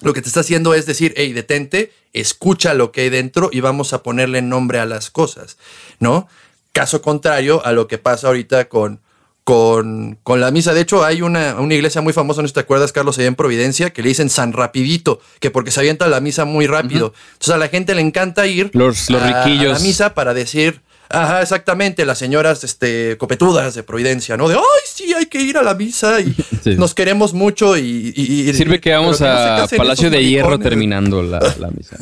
[0.00, 3.60] lo que te está haciendo es decir, hey, detente, escucha lo que hay dentro y
[3.60, 5.58] vamos a ponerle nombre a las cosas,
[5.98, 6.28] ¿no?
[6.72, 9.00] Caso contrario a lo que pasa ahorita con,
[9.44, 10.74] con, con la misa.
[10.74, 13.90] De hecho, hay una, una, iglesia muy famosa, no te acuerdas, Carlos, allá en Providencia,
[13.90, 17.12] que le dicen San Rapidito, que porque se avienta la misa muy rápido.
[17.32, 19.70] Entonces a la gente le encanta ir los, los riquillos.
[19.70, 24.48] a la misa para decir, Ajá, exactamente, las señoras este, copetudas de Providencia, ¿no?
[24.48, 26.34] De, ay, sí, hay que ir a la misa y
[26.76, 28.12] nos queremos mucho y...
[28.54, 31.96] Sirve que vamos a Palacio de Hierro terminando la, la misa.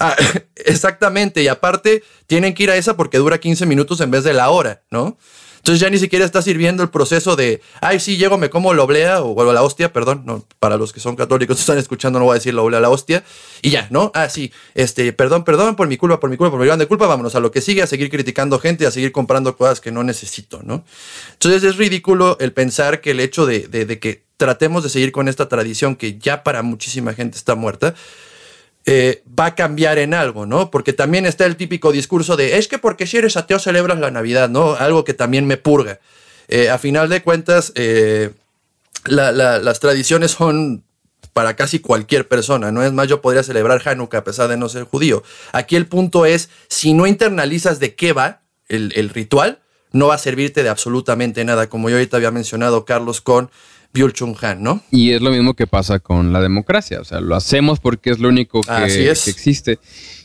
[0.00, 0.16] ah,
[0.56, 4.32] exactamente, y aparte tienen que ir a esa porque dura 15 minutos en vez de
[4.32, 5.18] la hora, ¿no?
[5.62, 8.82] Entonces ya ni siquiera está sirviendo el proceso de, ay, sí, llego, me como la
[8.82, 12.32] oblea o, la hostia, perdón, no, para los que son católicos están escuchando no voy
[12.32, 13.22] a decir la oblea, la hostia,
[13.62, 14.10] y ya, ¿no?
[14.12, 17.06] Ah, sí, este, perdón, perdón, por mi culpa, por mi culpa, por mi grande culpa,
[17.06, 20.02] vámonos a lo que sigue, a seguir criticando gente, a seguir comprando cosas que no
[20.02, 20.84] necesito, ¿no?
[21.34, 25.28] Entonces es ridículo el pensar que el hecho de, de que tratemos de seguir con
[25.28, 27.94] esta tradición que ya para muchísima gente está muerta,
[28.84, 30.70] eh, va a cambiar en algo, ¿no?
[30.70, 34.10] Porque también está el típico discurso de, es que porque si eres ateo celebras la
[34.10, 34.74] Navidad, ¿no?
[34.74, 36.00] Algo que también me purga.
[36.48, 38.30] Eh, a final de cuentas, eh,
[39.04, 40.82] las tradiciones son
[41.32, 42.82] para casi cualquier persona, ¿no?
[42.82, 45.22] Es más, yo podría celebrar Hanukkah a pesar de no ser judío.
[45.52, 49.60] Aquí el punto es, si no internalizas de qué va el, el ritual,
[49.92, 53.50] no va a servirte de absolutamente nada, como yo ahorita había mencionado, Carlos, con
[53.92, 54.82] Byul Chung Han, ¿no?
[54.90, 58.18] Y es lo mismo que pasa con la democracia, o sea, lo hacemos porque es
[58.18, 59.78] lo único que, existe.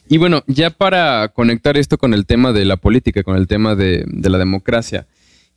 [0.07, 3.75] Y bueno, ya para conectar esto con el tema de la política, con el tema
[3.75, 5.07] de, la democracia,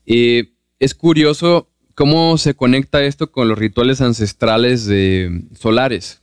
[0.07, 6.23] eh, es curioso cómo se conecta esto con los rituales ancestrales de solares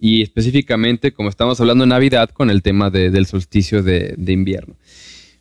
[0.00, 4.74] y específicamente, como estamos hablando en Navidad, con el tema del solsticio de, de invierno.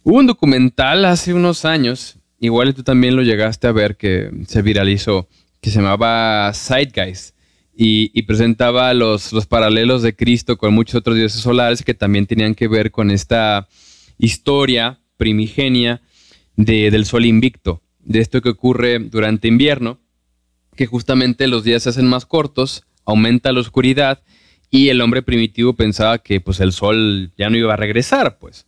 [0.04, 4.62] Hubo un documental hace unos años, igual tú también lo llegaste a ver, que se
[4.62, 5.28] viralizó,
[5.70, 7.36] se llamaba Zeitgeist
[7.76, 12.56] y, presentaba los, los paralelos de Cristo con muchos otros dioses solares que también tenían
[12.56, 13.68] que ver con esta
[14.18, 16.02] historia primigenia
[16.56, 20.00] del sol invicto, de esto que ocurre durante invierno,
[20.76, 24.24] que justamente los días se hacen más cortos, aumenta la oscuridad
[24.72, 28.66] y el hombre primitivo pensaba que pues el sol ya no iba a regresar, pues.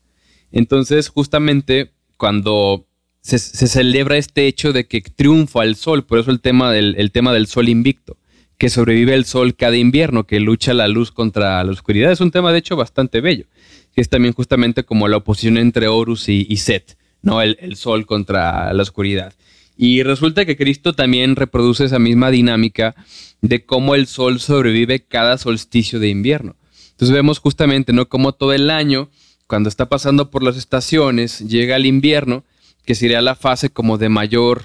[0.52, 2.89] Entonces, justamente cuando
[3.22, 7.34] se, celebra este hecho de que triunfa el sol, por eso el tema del, tema
[7.34, 8.18] del sol invicto,
[8.58, 12.12] que sobrevive el sol cada invierno, que lucha la luz contra la oscuridad.
[12.12, 13.46] Es un tema, de hecho, bastante bello,
[13.94, 17.42] que es también justamente como la oposición entre Horus y, Set, ¿no?
[17.42, 19.34] El, el, sol contra la oscuridad.
[19.78, 22.96] Y resulta que Cristo también reproduce esa misma dinámica
[23.42, 26.58] de cómo el sol sobrevive cada solsticio de invierno.
[26.92, 28.10] Entonces vemos justamente, ¿no?
[28.10, 29.10] Cómo todo el año,
[29.48, 32.44] cuando está pasando por las estaciones, llega el invierno,
[32.90, 34.64] que sería la fase como de mayor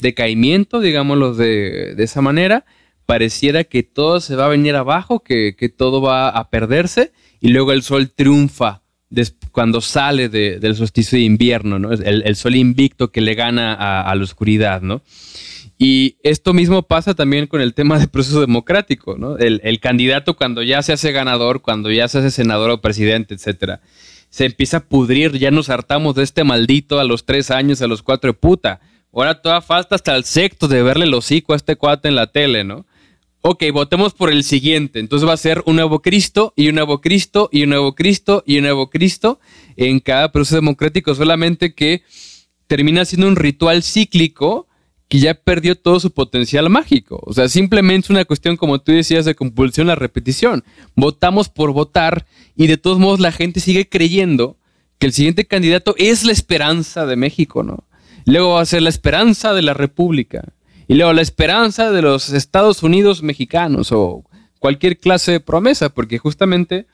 [0.00, 2.64] decaimiento, digámoslo de, de esa manera,
[3.06, 7.70] pareciera que todo se va a venir abajo, que, todo va a perderse, y luego
[7.70, 8.82] el sol triunfa
[9.52, 11.92] cuando sale del solsticio de invierno, ¿no?
[11.92, 15.02] El, el, sol invicto que le gana a, la oscuridad, ¿no?
[15.78, 19.38] Y esto mismo pasa también con el tema del proceso democrático, ¿no?
[19.38, 23.34] El, el, candidato cuando ya se hace ganador, cuando ya se hace senador o presidente,
[23.34, 23.80] etcétera,
[24.30, 27.88] se empieza a pudrir, ya nos hartamos de este maldito a los tres años, a
[27.88, 28.80] los cuatro, puta.
[29.12, 32.28] Ahora toda falta hasta el sexto de verle el hocico a este cuate en la
[32.28, 32.86] tele, ¿no?
[33.42, 35.00] Ok, votemos por el siguiente.
[35.00, 38.44] Entonces va a ser un nuevo Cristo y un nuevo Cristo y un nuevo Cristo
[38.46, 39.40] y un nuevo Cristo
[39.76, 42.02] en cada proceso democrático, solamente que
[42.66, 44.68] termina siendo un ritual cíclico
[45.10, 47.20] que ya perdió todo su potencial mágico.
[47.26, 50.62] O sea, simplemente es una cuestión, como tú decías, de compulsión a repetición.
[50.94, 54.56] Votamos por votar y de todos modos la gente sigue creyendo
[55.00, 57.88] que el siguiente candidato es la esperanza de México, ¿no?
[58.24, 60.52] Luego va a ser la esperanza de la República.
[60.86, 64.24] Y luego la esperanza de los Estados Unidos mexicanos o
[64.60, 66.86] cualquier clase de promesa, porque justamente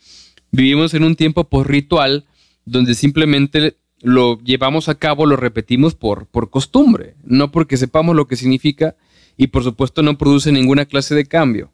[0.50, 2.24] vivimos en un tiempo por ritual
[2.64, 8.26] donde simplemente lo llevamos a cabo, lo repetimos por, por costumbre, no porque sepamos lo
[8.26, 8.96] que significa
[9.36, 11.72] y por supuesto no produce ninguna clase de cambio.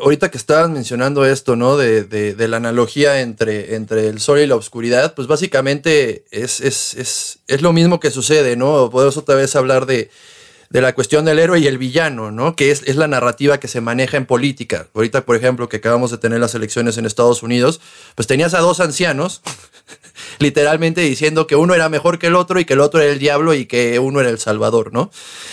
[0.00, 1.76] Ahorita que estabas mencionando esto, ¿no?
[1.76, 6.94] De, de, la analogía entre, entre el sol y la oscuridad, pues básicamente es, es,
[6.94, 8.90] es, es lo mismo que sucede, ¿no?
[8.90, 10.08] Podemos otra vez hablar de,
[10.70, 12.54] de la cuestión del héroe y el villano, ¿no?
[12.54, 14.88] Que es, es, la narrativa que se maneja en política.
[14.94, 17.80] Ahorita, por ejemplo, que acabamos de tener las elecciones en Estados Unidos,
[18.14, 19.42] pues tenías a dos ancianos
[20.38, 23.18] literalmente diciendo que uno era mejor que el otro y que el otro era el
[23.18, 25.10] diablo y que uno era el salvador, ¿no?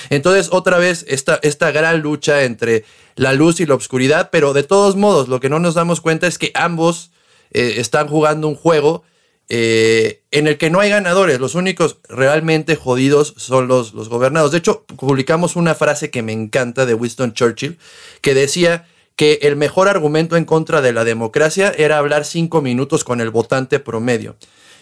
[0.10, 4.64] Entonces, otra vez, esta, esta gran lucha entre la luz y la oscuridad, pero de
[4.64, 7.12] todos modos, lo que no nos damos cuenta es que ambos
[7.52, 9.04] eh, están jugando un juego
[9.52, 14.52] eh, en el que no hay ganadores, los únicos realmente jodidos son los, los gobernados.
[14.52, 17.80] De hecho, publicamos una frase que me encanta de Winston Churchill,
[18.22, 23.04] que decía que el mejor argumento en contra de la democracia era hablar cinco minutos
[23.04, 24.38] con el votante promedio.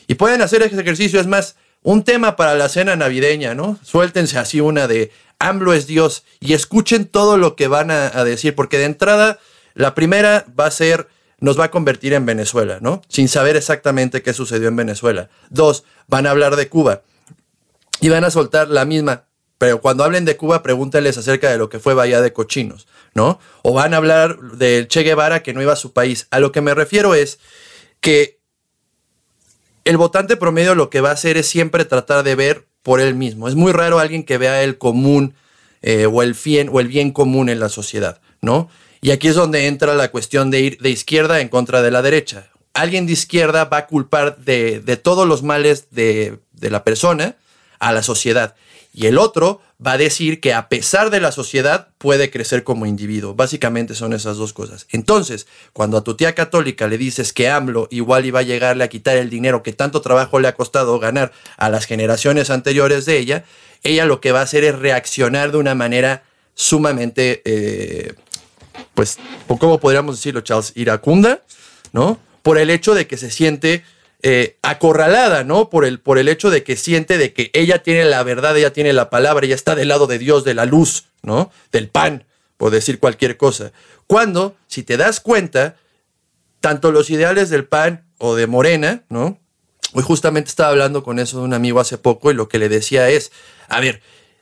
[0.07, 3.77] Y pueden hacer ese ejercicio, es más, un tema para la cena navideña, ¿no?
[3.83, 8.55] Suéltense así una de AMLO es Dios y escuchen todo lo que van a, decir,
[8.55, 9.39] porque de entrada,
[9.73, 11.07] la primera va a ser,
[11.39, 13.01] nos va a convertir en Venezuela, ¿no?
[13.07, 15.29] Sin saber exactamente qué sucedió en Venezuela.
[15.49, 17.03] Dos, van a hablar de Cuba
[17.99, 19.23] y van a soltar la misma.
[19.57, 23.39] Pero cuando hablen de Cuba, pregúntenles acerca de lo que fue Bahía de Cochinos, ¿no?
[23.63, 26.27] O van a hablar del Che Guevara que no iba a su país.
[26.29, 27.39] A lo que me refiero es
[28.01, 28.36] que
[29.87, 33.15] el votante promedio lo que va a hacer es siempre tratar de ver por él
[33.15, 33.47] mismo.
[33.47, 35.33] Es muy raro alguien que vea el común
[35.81, 38.69] eh, o, el bien, o el bien común en la sociedad, ¿no?
[38.99, 42.01] Y aquí es donde entra la cuestión de ir de izquierda en contra de la
[42.01, 42.49] derecha.
[42.73, 47.35] Alguien de izquierda va a culpar de, todos los males de, de la persona
[47.79, 48.55] a la sociedad.
[48.93, 52.85] Y el otro va a decir que a pesar de la sociedad puede crecer como
[52.85, 53.35] individuo.
[53.35, 54.87] Básicamente son esas dos cosas.
[54.91, 58.89] Entonces, cuando a tu tía católica le dices que AMLO igual iba a llegarle a
[58.89, 63.17] quitar el dinero que tanto trabajo le ha costado ganar a las generaciones anteriores de
[63.19, 63.45] ella,
[63.83, 66.23] ella lo que va a hacer es reaccionar de una manera
[66.55, 68.15] sumamente, eh,
[68.95, 70.73] pues, ¿cómo podríamos decirlo, Charles?
[70.75, 71.43] Iracunda,
[71.91, 72.19] ¿no?
[72.41, 73.83] Por el hecho de que se siente
[74.23, 75.69] eh, acorralada, ¿no?
[75.69, 78.73] Por el, por el hecho de que siente de que ella tiene la verdad, ella
[78.73, 81.51] tiene la palabra, ella está del lado de Dios, de la luz, ¿no?
[81.71, 82.23] Del pan,
[82.57, 83.71] por decir cualquier cosa.
[84.07, 85.75] Cuando, si te das cuenta,
[86.61, 89.37] tanto los ideales del pan o de Morena, ¿no?
[89.93, 92.69] Hoy justamente estaba hablando con eso de un amigo hace poco y lo que le
[92.69, 93.31] decía es,
[93.69, 94.01] a ver,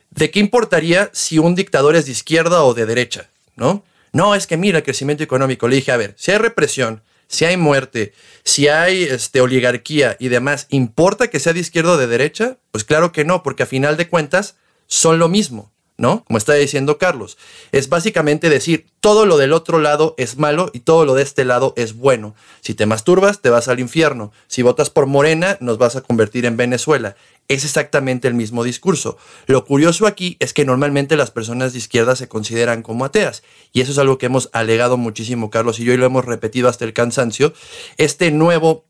[0.09, 3.83] ¿de qué importaría si un dictador es de izquierda o de derecha, ¿no?
[4.13, 5.67] No, es que mira el crecimiento económico.
[5.67, 10.29] Le dije, a ver, si hay represión, si hay muerte, si hay este, oligarquía y
[10.29, 12.57] demás, ¿importa que sea de izquierda o de derecha?
[12.71, 14.55] Pues claro que no, porque a final de cuentas
[14.87, 15.71] son lo mismo.
[15.97, 16.23] ¿no?
[16.25, 17.37] Como está diciendo Carlos.
[17.71, 21.45] Es básicamente decir, todo lo del otro lado es malo y todo lo de este
[21.45, 22.35] lado es bueno.
[22.61, 24.31] Si te masturbas, te vas al infierno.
[24.47, 27.15] Si votas por Morena, nos vas a convertir en Venezuela.
[27.47, 29.17] Es exactamente el mismo discurso.
[29.45, 33.43] Lo curioso aquí es que normalmente las personas de izquierda se consideran como ateas.
[33.71, 36.69] Y eso es algo que hemos alegado muchísimo, Carlos y yo, y lo hemos repetido
[36.69, 37.53] hasta el cansancio.
[37.97, 38.83] Este nuevo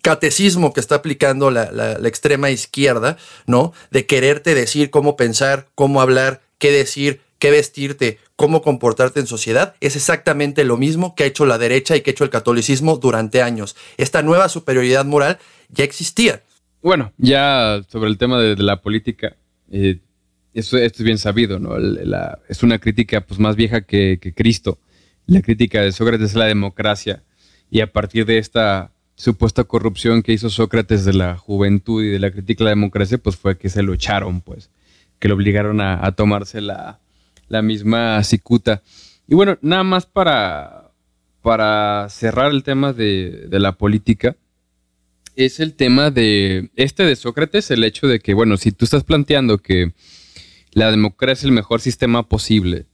[0.00, 3.72] catecismo que está aplicando la, extrema izquierda, ¿no?
[3.90, 9.74] De quererte decir cómo pensar, cómo hablar, qué decir, qué vestirte, cómo comportarte en sociedad,
[9.80, 12.96] es exactamente lo mismo que ha hecho la derecha y que ha hecho el catolicismo
[12.96, 13.76] durante años.
[13.98, 16.42] Esta nueva superioridad moral ya existía.
[16.84, 19.36] Bueno, ya sobre el tema de, la política,
[19.70, 20.00] eh,
[20.52, 21.78] esto, es bien sabido, ¿no?
[22.46, 24.78] es una crítica pues, más vieja que, Cristo.
[25.24, 27.22] La crítica de Sócrates es la democracia
[27.70, 32.18] y a partir de esta supuesta corrupción que hizo Sócrates de la juventud y de
[32.18, 34.68] la crítica a la democracia, pues fue que se lo echaron, pues,
[35.18, 37.00] que lo obligaron a, tomarse la,
[37.62, 38.82] misma cicuta.
[39.26, 40.90] Y bueno, nada más para,
[42.10, 44.36] cerrar el tema de, la política,
[45.36, 49.04] es el tema de este de Sócrates, el hecho de que, bueno, si tú estás
[49.04, 49.92] planteando que
[50.72, 52.86] la democracia es el mejor sistema posible,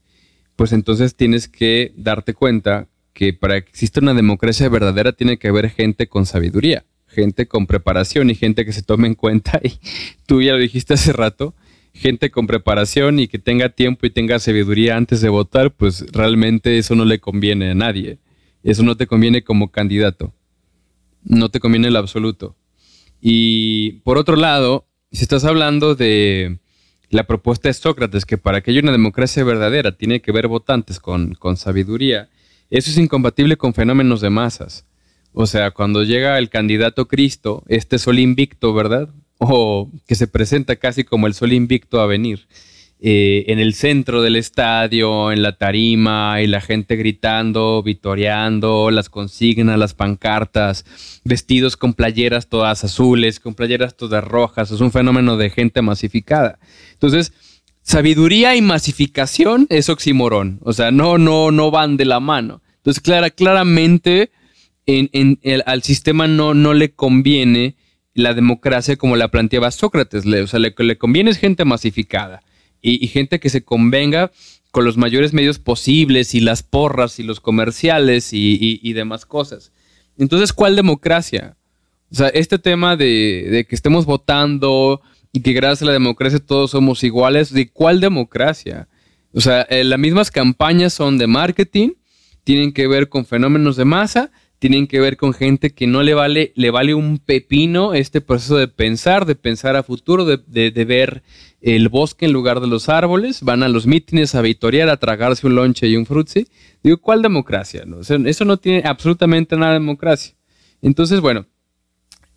[0.56, 5.48] pues entonces tienes que darte cuenta que para que exista una democracia verdadera tiene que
[5.48, 9.78] haber gente con sabiduría, gente con preparación y gente que se tome en cuenta, y
[10.26, 11.54] tú ya lo dijiste hace rato,
[11.92, 16.78] gente con preparación y que tenga tiempo y tenga sabiduría antes de votar, pues realmente
[16.78, 18.18] eso no le conviene a nadie.
[18.62, 20.34] Eso no te conviene como candidato.
[21.22, 22.56] No te conviene en lo absoluto.
[23.20, 26.58] Y por otro lado, si estás hablando de
[27.10, 31.00] la propuesta de Sócrates, que para que haya una democracia verdadera tiene que haber votantes
[31.00, 32.30] con, con sabiduría,
[32.70, 34.86] eso es incompatible con fenómenos de masas.
[35.32, 39.10] O sea, cuando llega el candidato Cristo, este sol invicto, ¿verdad?
[39.38, 42.46] O que se presenta casi como el sol invicto a venir.
[43.02, 49.08] Eh, en el centro del estadio, en la tarima, y la gente gritando, vitoreando, las
[49.08, 50.84] consignas, las pancartas,
[51.24, 54.70] vestidos con playeras todas azules, con playeras todas rojas.
[54.70, 56.58] Es un fenómeno de gente masificada.
[56.92, 57.32] Entonces,
[57.80, 60.58] sabiduría y masificación es oximorón.
[60.62, 62.60] O sea, no, no, no van de la mano.
[62.76, 64.30] Entonces, clara, claramente
[64.84, 67.76] en, al sistema no, no le conviene
[68.12, 70.26] la democracia como la planteaba Sócrates.
[70.26, 72.42] O sea, le, le conviene es gente masificada
[72.82, 74.30] y, gente que se convenga
[74.70, 79.72] con los mayores medios posibles y las porras y los comerciales y, demás cosas.
[80.18, 81.56] Entonces, ¿cuál democracia?
[82.12, 85.00] O sea, este tema de, de que estemos votando
[85.32, 87.52] y que gracias a la democracia todos somos iguales.
[87.52, 88.88] ¿De cuál democracia?
[89.32, 91.90] O sea, eh, las mismas campañas son de marketing,
[92.44, 96.14] tienen que ver con fenómenos de masa, tienen que ver con gente que no le
[96.14, 101.22] vale, le vale un pepino este proceso de pensar, de pensar a futuro, de, ver
[101.60, 105.46] el bosque en lugar de los árboles, van a los mítines a vitorear, a tragarse
[105.46, 106.46] un lonche y un frutzi.
[106.82, 107.84] Digo, ¿cuál democracia?
[108.24, 110.34] Eso no tiene absolutamente nada de democracia.
[110.80, 111.46] Entonces, bueno,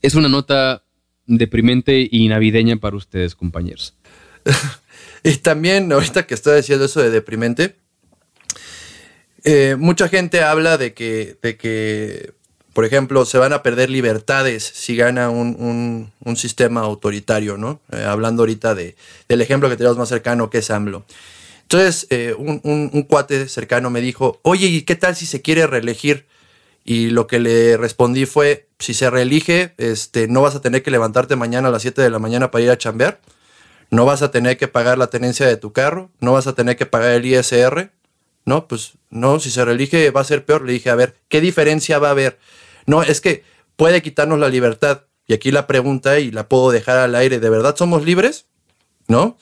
[0.02, 0.84] es una nota
[1.26, 3.96] deprimente y navideña para ustedes, compañeros.
[5.24, 7.78] y también, ahorita que estoy diciendo eso de deprimente,
[9.46, 12.34] eh, mucha gente habla de que, de que,
[12.74, 17.80] por ejemplo, se van a perder libertades si gana un, sistema autoritario, ¿no?
[17.92, 18.96] Eh, hablando ahorita de,
[19.30, 21.06] del ejemplo que tenemos más cercano, que es AMLO.
[21.62, 25.68] Entonces, eh, un, un, cuate cercano me dijo, oye, ¿y qué tal si se quiere
[25.68, 26.26] reelegir?
[26.84, 30.92] Y lo que le respondí fue, si se reelige, este, no vas a tener que
[30.92, 33.20] levantarte mañana a las 7 de la mañana para ir a chambear,
[33.90, 36.76] no vas a tener que pagar la tenencia de tu carro, no vas a tener
[36.76, 37.92] que pagar el ISR,
[38.46, 40.66] no, pues no, si se reelige va a ser peor.
[40.66, 42.40] Le dije, a ver, ¿qué diferencia va a haber?
[42.86, 43.44] No, es que
[43.76, 45.02] puede quitarnos la libertad.
[45.28, 48.46] Y aquí la pregunta, y la puedo dejar al aire, ¿de verdad somos libres?
[49.08, 49.38] ¿No?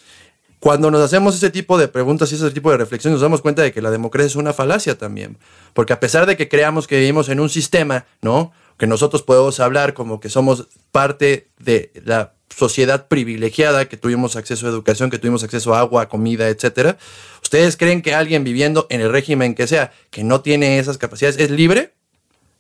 [0.60, 3.64] Cuando nos hacemos ese tipo de preguntas y ese tipo de reflexiones, nos damos cuenta
[3.64, 5.40] de que la democracia es una falacia también.
[5.74, 8.52] Porque a pesar de que creamos que vivimos en un sistema, ¿no?
[8.78, 14.68] Que nosotros podemos hablar como que somos parte de la sociedad privilegiada, que tuvimos acceso
[14.68, 16.98] a educación, que tuvimos acceso a agua, comida, etcétera.
[17.42, 21.40] ¿Ustedes creen que alguien viviendo en el régimen que sea, que no tiene esas capacidades,
[21.40, 21.94] es libre?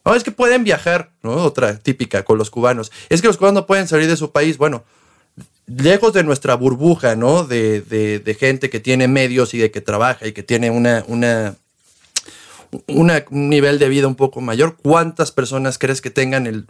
[0.03, 1.33] No, es que pueden viajar, ¿no?
[1.43, 2.91] Otra típica con los cubanos.
[3.09, 4.57] Es que los cubanos no pueden salir de su país.
[4.57, 4.83] Bueno,
[5.67, 7.43] lejos de nuestra burbuja, ¿no?
[7.43, 11.55] De, de, gente que tiene medios y de que trabaja y que tiene una, una,
[12.87, 16.65] un nivel de vida un poco mayor, ¿cuántas personas crees que tengan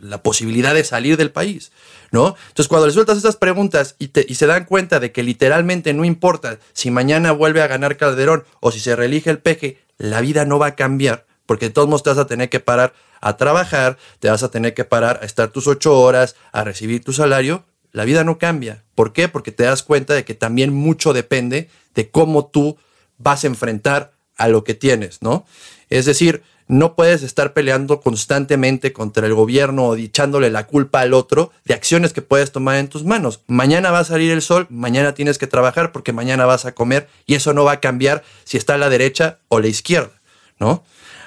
[0.00, 1.72] la posibilidad de salir del país?
[2.10, 2.36] ¿No?
[2.48, 6.04] Entonces, cuando les sueltas esas preguntas y, y, se dan cuenta de que literalmente no
[6.04, 10.44] importa si mañana vuelve a ganar Calderón o si se reelige el peje, la vida
[10.44, 13.36] no va a cambiar, porque de todos modos te vas a tener que parar a
[13.36, 17.12] trabajar, te vas a tener que parar a estar tus ocho horas, a recibir tu
[17.12, 18.82] salario, la vida no cambia.
[18.94, 19.28] ¿Por qué?
[19.28, 22.76] Porque te das cuenta de que también mucho depende de cómo tú
[23.18, 25.46] vas a enfrentar a lo que tienes, ¿no?
[25.90, 31.12] Es decir, no puedes estar peleando constantemente contra el gobierno o echándole la culpa al
[31.12, 33.40] otro de acciones que puedes tomar en tus manos.
[33.46, 37.08] Mañana va a salir el sol, mañana tienes que trabajar porque mañana vas a comer
[37.26, 40.12] y eso no va a cambiar si está a la derecha o la izquierda,
[40.58, 40.84] ¿no?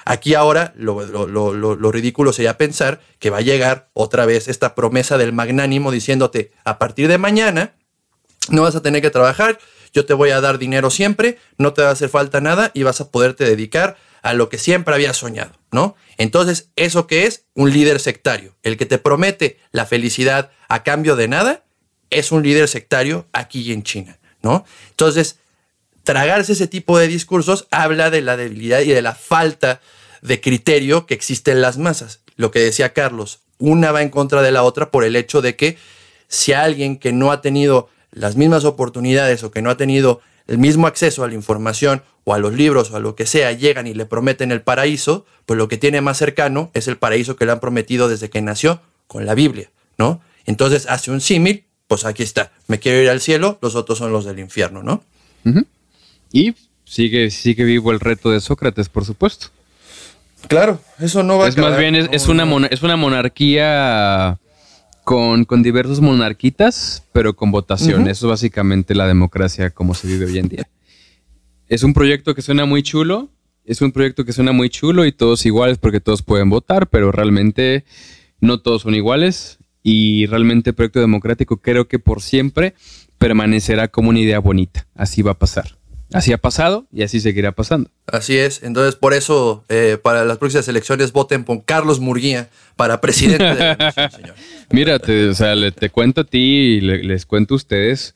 [0.08, 5.34] Aquí ahora lo, ridículo sería pensar que va a llegar otra vez esta promesa del
[5.34, 7.74] magnánimo diciéndote, a partir de mañana
[8.48, 9.58] no vas a tener que trabajar,
[9.92, 12.84] yo te voy a dar dinero siempre, no te va a hacer falta nada y
[12.84, 15.94] vas a poderte dedicar a lo que siempre habías soñado, ¿no?
[16.16, 17.42] Entonces, ¿eso qué es?
[17.52, 18.54] Un líder sectario.
[18.62, 21.64] El que te promete la felicidad a cambio de nada
[22.08, 24.64] es un líder sectario aquí en China, ¿no?
[24.88, 25.36] Entonces,
[26.02, 29.82] tragarse ese tipo de discursos habla de la debilidad y de la falta
[30.22, 32.20] de criterio que existe en las masas.
[32.36, 35.56] Lo que decía Carlos, una va en contra de la otra por el hecho de
[35.56, 35.76] que
[36.28, 40.58] si alguien que no ha tenido las mismas oportunidades o que no ha tenido el
[40.58, 43.86] mismo acceso a la información o a los libros o a lo que sea, llegan
[43.86, 47.46] y le prometen el paraíso, pues lo que tiene más cercano es el paraíso que
[47.46, 50.20] le han prometido desde que nació con la Biblia, ¿no?
[50.46, 54.12] Entonces hace un símil, pues aquí está, me quiero ir al cielo, los otros son
[54.12, 55.02] los del infierno, ¿no?
[56.32, 56.54] Y
[56.84, 59.48] sigue, sigue vivo el reto de Sócrates, por supuesto.
[60.46, 64.38] Claro, eso no va a Es más bien, es, una es una monarquía
[65.04, 68.08] con, diversos monarquitas, pero con votación.
[68.08, 70.68] Eso es básicamente la democracia como se vive hoy en día.
[71.68, 73.28] Es un proyecto que suena muy chulo,
[73.64, 77.10] es un proyecto que suena muy chulo y todos iguales porque todos pueden votar, pero
[77.10, 77.84] realmente
[78.40, 82.74] no todos son iguales y realmente el proyecto democrático creo que por siempre
[83.16, 84.86] permanecerá como una idea bonita.
[84.94, 85.77] Así va a pasar.
[86.12, 87.90] Así ha pasado y así seguirá pasando.
[88.06, 88.62] Así es.
[88.62, 93.54] Entonces, por eso, eh, para las próximas elecciones, voten por Carlos Murguía para presidente de
[93.54, 94.34] la nación, señor.
[94.70, 98.14] Mira, te, o sea, te cuento a ti y les cuento a ustedes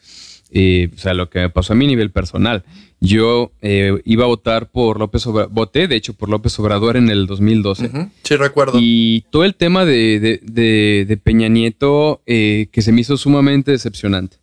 [0.54, 2.62] eh, o sea, lo que me pasó a mi nivel personal.
[3.00, 7.08] Yo eh, iba a votar por López Obrador, voté de hecho por López Obrador en
[7.08, 8.10] el 2012.
[8.22, 8.78] Sí, recuerdo.
[8.80, 14.36] Y todo el tema de, de, Peña Nieto que se me hizo sumamente decepcionante.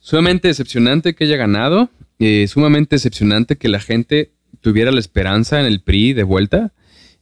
[0.00, 5.66] Sumamente decepcionante que haya ganado eh, sumamente decepcionante que la gente tuviera la esperanza en
[5.66, 6.72] el PRI de vuelta.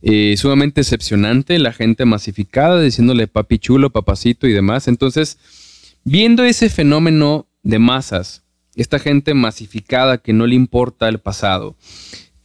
[0.02, 4.88] Eh, sumamente decepcionante la gente masificada diciéndole papi chulo, papacito y demás.
[4.88, 5.38] Entonces,
[6.04, 8.44] viendo ese fenómeno de masas,
[8.76, 11.76] esta gente masificada que no le importa el pasado,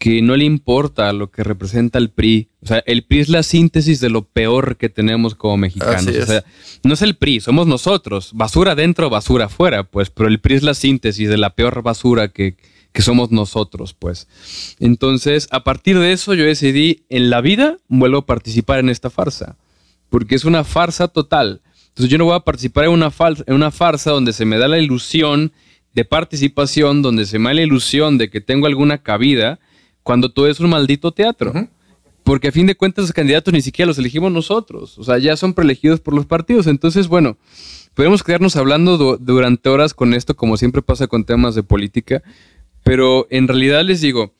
[0.02, 2.50] que no le importa lo que representa el PRI.
[2.64, 6.08] O sea, el PRI es la síntesis de lo peor que tenemos como mexicanos.
[6.08, 6.44] O sea,
[6.84, 8.32] no es el PRI, somos nosotros.
[8.34, 10.10] Basura dentro, basura afuera, pues.
[10.10, 12.56] Pero el PRI es la síntesis de la peor basura que,
[12.92, 14.28] que somos nosotros, pues.
[14.80, 19.12] Entonces, a partir de eso, yo decidí, en la vida, vuelvo a participar en esta
[19.12, 19.56] farsa.
[20.10, 21.62] Porque es una farsa total.
[21.90, 23.14] Entonces, yo no voy a participar en una,
[23.46, 25.52] en una farsa donde se me da la ilusión
[25.94, 29.60] de participación, donde se me da la ilusión de que tengo alguna cabida
[30.04, 31.54] cuando todo es un maldito teatro.
[32.24, 35.36] Porque a fin de cuentas los candidatos ni siquiera los elegimos nosotros, o sea, ya
[35.36, 36.68] son preelegidos por los partidos.
[36.68, 37.38] Entonces, bueno,
[37.96, 42.22] podemos quedarnos hablando durante horas con esto, como siempre pasa con temas de política,
[42.84, 44.34] pero en realidad les digo,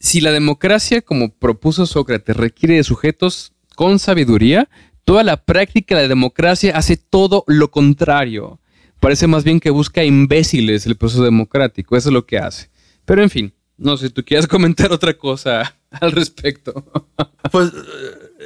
[0.00, 4.68] si la democracia, como propuso Sócrates, requiere de sujetos con sabiduría,
[5.04, 8.58] toda la práctica de la democracia hace todo lo contrario.
[8.98, 12.68] Parece más bien que busca imbéciles el proceso democrático, eso es lo que hace.
[13.04, 16.84] Pero en fin, no sé, tú quieres comentar otra cosa al respecto.
[17.50, 17.70] Pues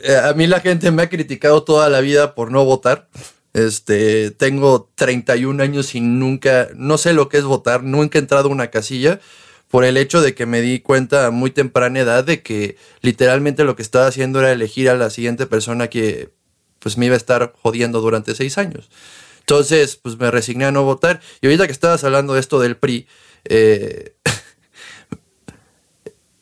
[0.03, 3.09] eh, a mí la gente me ha criticado toda la vida por no votar.
[3.53, 8.49] Este, tengo 31 años y nunca, no sé lo que es votar, nunca he entrado
[8.49, 9.20] a una casilla
[9.70, 13.64] por el hecho de que me di cuenta a muy temprana edad de que literalmente
[13.64, 16.30] lo que estaba haciendo era elegir a la siguiente persona que
[16.80, 18.91] pues me iba a estar jodiendo durante seis años.
[19.41, 21.20] Entonces, pues me resigné a no votar.
[21.41, 23.07] Y ahorita que estabas hablando de esto del PRI,
[23.45, 24.15] eh,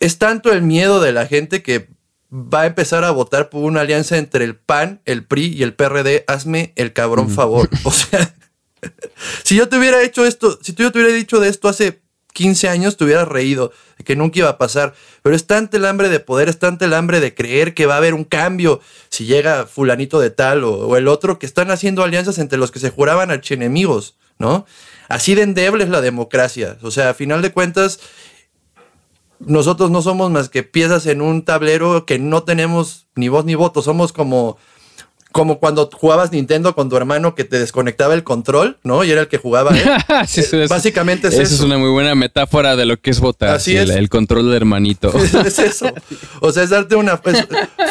[0.04, 1.88] es tanto el miedo de la gente que
[2.30, 5.72] va a empezar a votar por una alianza entre el PAN, el PRI y el
[5.72, 6.24] PRD.
[6.26, 7.70] Hazme el cabrón favor.
[7.84, 8.34] O sea,
[9.44, 12.00] si yo te hubiera hecho esto, si tú yo te hubiera dicho de esto hace
[12.34, 14.94] 15 años, te hubieras reído de que nunca iba a pasar.
[15.22, 17.94] Pero es tanto el hambre de poder, es tanto el hambre de creer que va
[17.94, 22.02] a haber un cambio si llega fulanito de tal o, el otro, que están haciendo
[22.02, 24.66] alianzas entre los que se juraban archienemigos, ¿no?
[25.08, 26.76] Así de endeble es la democracia.
[26.82, 28.00] O sea, a final de cuentas,
[29.40, 33.54] nosotros no somos más que piezas en un tablero que no tenemos ni voz ni
[33.54, 33.82] voto.
[33.82, 34.58] Somos como,
[35.32, 39.04] como cuando jugabas Nintendo con tu hermano que te desconectaba el control, ¿no?
[39.04, 39.76] Y era el que jugaba.
[39.76, 41.42] Eh, básicamente es eso.
[41.42, 43.50] Esa es una muy buena metáfora de lo que es votar.
[43.50, 43.90] Así es.
[43.90, 45.12] El, control del hermanito.
[45.44, 45.92] es eso.
[46.40, 47.20] O sea, es darte una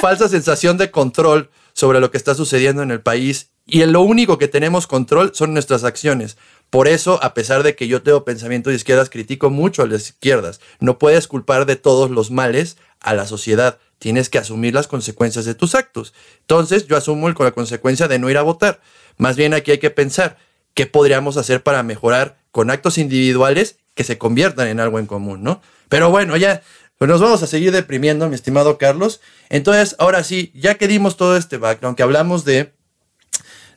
[0.01, 3.49] falsa sensación de control sobre lo que está sucediendo en el país.
[3.65, 6.37] Y lo único que tenemos control son nuestras acciones.
[6.73, 10.09] Por eso, a pesar de que yo tengo pensamiento de izquierdas, critico mucho a las
[10.09, 10.59] izquierdas.
[10.79, 13.77] No puedes culpar de todos los males a la sociedad.
[13.99, 16.15] Tienes que asumir las consecuencias de tus actos.
[16.39, 18.81] Entonces, yo asumo la consecuencia de no ir a votar.
[19.17, 20.39] Más bien aquí hay que pensar
[20.73, 25.43] qué podríamos hacer para mejorar con actos individuales que se conviertan en algo en común,
[25.43, 25.61] ¿no?
[25.89, 26.63] Pero bueno, ya
[26.97, 29.21] pues nos vamos a seguir deprimiendo, mi estimado Carlos.
[29.49, 32.73] Entonces, ahora sí, ya que dimos todo este background, que hablamos de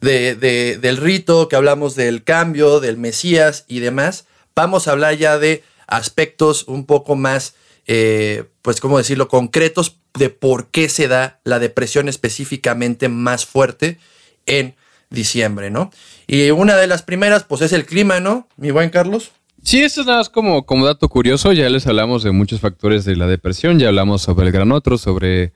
[0.00, 5.38] de, del rito, que hablamos del cambio, del Mesías y demás, vamos a hablar ya
[5.38, 7.54] de aspectos un poco más,
[7.86, 13.98] eh, pues, ¿cómo decirlo?, concretos de por qué se da la depresión específicamente más fuerte
[14.46, 14.74] en
[15.10, 15.90] diciembre, ¿no?
[16.26, 18.48] Y una de las primeras, pues, es el clima, ¿no?
[18.56, 19.30] Mi buen Carlos.
[19.62, 21.52] Sí, esto es nada más como, como dato curioso.
[21.52, 24.96] Ya les hablamos de muchos factores de la depresión, ya hablamos sobre el gran otro,
[24.96, 25.52] sobre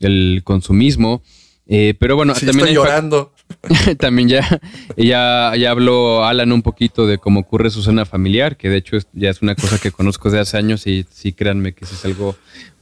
[0.00, 1.22] el consumismo.
[1.66, 3.32] Eh, pero bueno, también estoy llorando.
[3.98, 4.60] también ya,
[4.96, 8.96] ya, ya habló Alan un poquito de cómo ocurre su cena familiar, que de hecho
[9.12, 12.36] ya es una cosa que conozco desde hace años y sí, créanme que es algo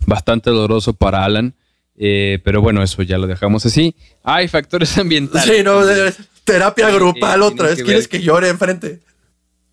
[0.06, 1.54] bastante doloroso para Alan.
[1.98, 3.94] Eh, pero bueno, eso ya lo dejamos así.
[4.24, 5.56] Hay factores ambientales.
[5.56, 5.80] Sí, no,
[6.44, 7.82] terapia grupal otra vez.
[7.82, 9.00] ¿Quieres que llore enfrente?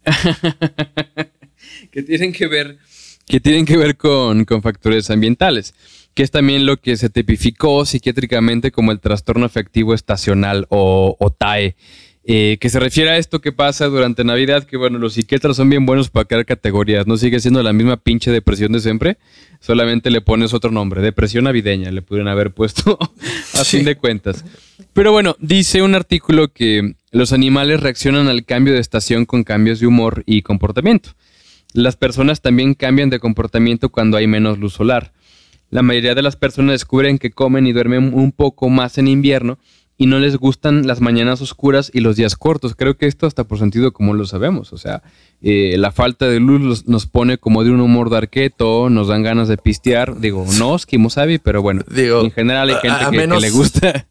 [1.91, 2.77] que tienen que ver,
[3.25, 5.73] que tienen que ver con, con factores ambientales
[6.19, 11.77] que es también lo que se tipificó psiquiátricamente como el trastorno afectivo estacional o, TAE.
[12.25, 15.69] Eh, que se refiere a esto que pasa durante Navidad, que bueno, los psiquiatras son
[15.69, 19.17] bien buenos para crear categorías, no sigue siendo la misma pinche depresión de siempre,
[19.61, 22.99] solamente le pones otro nombre, depresión navideña, le pudieron haber puesto
[23.57, 24.43] a fin de cuentas.
[24.91, 29.79] Pero bueno, dice un artículo que los animales reaccionan al cambio de estación con cambios
[29.79, 31.11] de humor y comportamiento.
[31.71, 35.13] Las personas también cambian de comportamiento cuando hay menos luz solar.
[35.69, 39.57] La mayoría de las personas descubren que comen y duermen un poco más en invierno
[39.97, 42.73] y no les gustan las mañanas oscuras y los días cortos.
[42.73, 44.71] Creo que esto hasta por sentido como lo sabemos.
[44.71, 45.03] O sea,
[45.41, 49.49] eh, la falta de luz nos pone como de un humor darqueto, nos dan ganas
[49.49, 50.17] de pistear.
[50.17, 50.77] Digo, no,
[51.09, 54.07] Sabi, pero bueno, Digo, en general hay gente que, le gusta.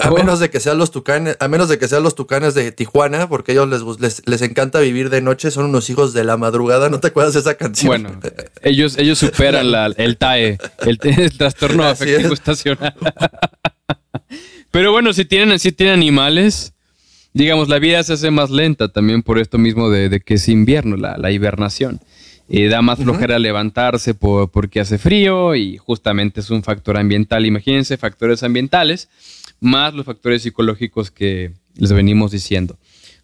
[0.00, 2.72] A menos de que sean los tucanes, a menos de que sean los tucanes de
[2.72, 6.36] Tijuana, porque a ellos les, les, encanta vivir de noche, son unos hijos de la
[6.36, 8.02] madrugada, ¿no te acuerdas de esa canción?
[8.02, 8.20] Bueno,
[8.62, 10.98] ellos, ellos superan el TAE, el,
[11.38, 12.94] trastorno afectivo estacional.
[14.70, 16.74] Pero bueno, si tienen, si tienen animales,
[17.32, 20.96] digamos, la vida se hace más lenta también por esto mismo de, que es invierno,
[20.96, 22.00] la, hibernación.
[22.50, 27.44] Eh, da más flojera levantarse porque hace frío y justamente es un factor ambiental.
[27.44, 29.10] Imagínense factores ambientales
[29.60, 32.78] más los factores psicológicos que les venimos diciendo.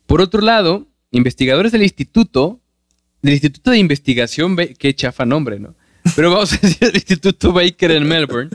[0.06, 2.60] Por otro lado, investigadores del instituto,
[3.22, 5.74] del Instituto de Investigación, qué chafa nombre, ¿no?
[6.14, 8.50] Pero vamos a decir el Instituto Baker en Melbourne,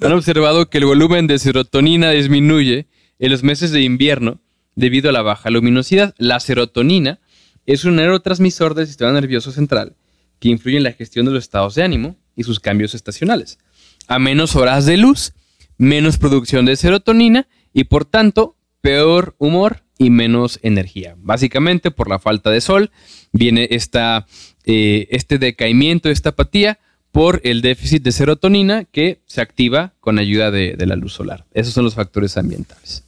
[0.00, 2.86] han observado que el volumen de serotonina disminuye
[3.18, 4.40] en los meses de invierno
[4.74, 6.14] debido a la baja luminosidad.
[6.18, 7.20] La serotonina
[7.66, 9.94] es un neurotransmisor del sistema nervioso central
[10.38, 13.58] que influye en la gestión de los estados de ánimo y sus cambios estacionales.
[14.08, 15.34] A menos horas de luz,
[15.80, 21.14] menos producción de serotonina y por tanto peor humor y menos energía.
[21.16, 22.90] Básicamente por la falta de sol
[23.32, 24.26] viene esta,
[24.66, 26.78] eh, este decaimiento, esta apatía
[27.12, 31.44] por el déficit de serotonina que se activa con ayuda de, la luz solar.
[31.54, 33.02] Esos son los factores ambientales.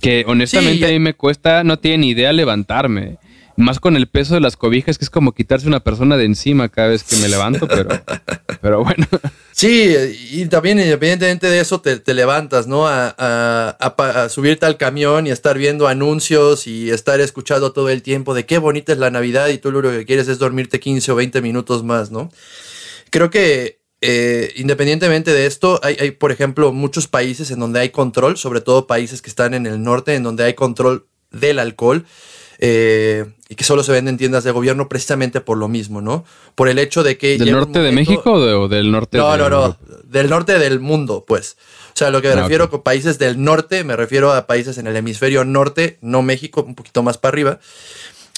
[0.00, 3.18] Que honestamente a mí me cuesta, no tiene ni idea levantarme.
[3.60, 6.70] Más con el peso de las cobijas, que es como quitarse una persona de encima
[6.70, 7.90] cada vez que me levanto, pero,
[8.62, 9.06] pero bueno.
[9.52, 9.94] Sí,
[10.32, 12.88] y también independientemente de eso te, levantas, ¿no?
[12.88, 18.46] A, subirte al camión y estar viendo anuncios y estar escuchando todo el tiempo de
[18.46, 21.42] qué bonita es la Navidad y tú lo que quieres es dormirte 15 o 20
[21.42, 22.30] minutos más, ¿no?
[23.10, 27.90] Creo que eh, independientemente de esto, hay, hay, por ejemplo, muchos países en donde hay
[27.90, 32.04] control, sobre todo países que están en el norte, en donde hay control del alcohol.
[32.62, 36.26] Eh, y que solo se venden en tiendas de gobierno precisamente por lo mismo, ¿no?
[36.54, 37.38] Por el hecho de que...
[37.38, 41.56] ¿Del norte de México o, del norte no, No, no, del norte del mundo, pues.
[41.94, 44.78] O sea, lo que me ah, refiero con países del norte, me refiero a países
[44.78, 47.60] en el hemisferio norte, no México, un poquito más para arriba,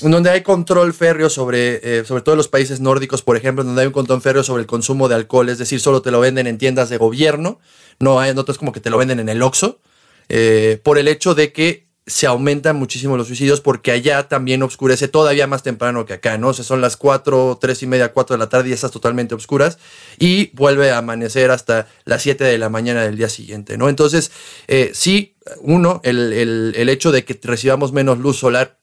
[0.01, 3.89] donde hay control férreo sobre, eh, sobre todo los países nórdicos, por ejemplo, donde hay
[3.89, 6.59] un control férreo sobre el consumo de alcohol, es decir, solo te lo venden en
[6.59, 7.61] tiendas de gobierno,
[7.99, 9.81] no hay, no es como que te lo venden en el Oxxo,
[10.29, 15.07] eh, por el hecho de que se aumentan muchísimo los suicidios porque allá también oscurece
[15.07, 16.53] todavía más temprano que acá, ¿no?
[16.53, 19.79] Son las 4, 3 y media, 4 de la tarde y estás totalmente oscuras
[20.19, 23.89] y vuelve a amanecer hasta las 7 de la mañana del día siguiente, ¿no?
[23.89, 24.33] Entonces,
[24.67, 28.77] eh, sí, uno, el, el hecho de que recibamos menos luz solar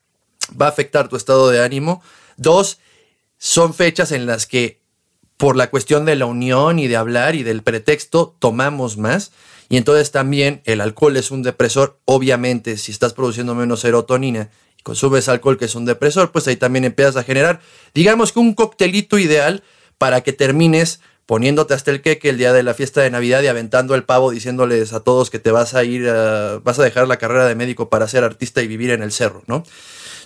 [0.59, 2.01] va a afectar tu estado de ánimo.
[2.38, 2.80] Dos,
[3.38, 4.80] son fechas en las que
[5.38, 9.32] por la cuestión de la unión y de hablar y del pretexto tomamos más.
[9.70, 11.99] Y entonces también el alcohol es un depresor.
[12.05, 16.55] Obviamente, si estás produciendo menos serotonina y consumes alcohol que es un depresor, pues ahí
[16.55, 17.61] también empiezas a generar,
[17.93, 19.63] digamos que un coctelito ideal
[19.99, 23.47] para que termines poniéndote hasta el queque el día de la fiesta de Navidad y
[23.47, 26.05] aventando el pavo diciéndoles a todos que te vas a ir,
[26.63, 29.43] vas a dejar la carrera de médico para ser artista y vivir en el cerro,
[29.45, 29.63] ¿no?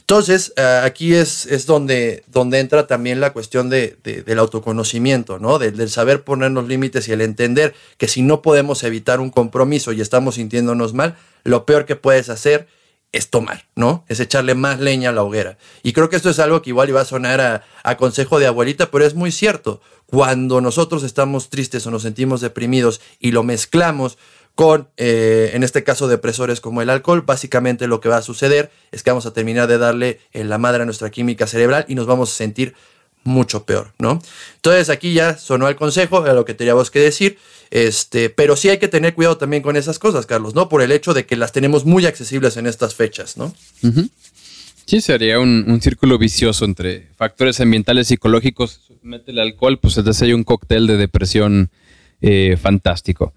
[0.03, 5.59] Entonces, eh, aquí es, es donde, donde entra también la cuestión de, del autoconocimiento, ¿no?
[5.59, 10.01] del saber ponernos límites y el entender que si no podemos evitar un compromiso y
[10.01, 12.67] estamos sintiéndonos mal, lo peor que puedes hacer
[13.13, 14.03] es tomar, ¿no?
[14.09, 15.57] Es echarle más leña a la hoguera.
[15.83, 18.47] Y creo que esto es algo que igual iba a sonar a, a, consejo de
[18.47, 19.81] abuelita, pero es muy cierto.
[20.07, 24.17] Cuando nosotros estamos tristes o nos sentimos deprimidos y lo mezclamos
[24.55, 28.71] con, eh, en este caso, depresores como el alcohol, básicamente lo que va a suceder
[28.91, 31.95] es que vamos a terminar de darle en la madre a nuestra química cerebral y
[31.95, 32.75] nos vamos a sentir
[33.23, 34.21] mucho peor, ¿no?
[34.55, 37.37] Entonces aquí ya sonó el consejo, era lo que teníamos que decir,
[37.71, 40.69] este, pero sí hay que tener cuidado también con esas cosas, Carlos, ¿no?
[40.69, 43.55] Por el hecho de que las tenemos muy accesibles en estas fechas, ¿no?
[44.85, 50.33] Sí, sería un, círculo vicioso entre factores ambientales, psicológicos, mete el alcohol, pues entonces hay
[50.33, 51.69] un cóctel de depresión
[52.21, 53.33] eh, fantástico.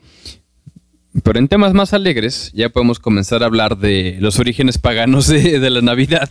[1.26, 5.58] Pero en temas más alegres, ya podemos comenzar a hablar de los orígenes paganos de,
[5.70, 6.30] la Navidad.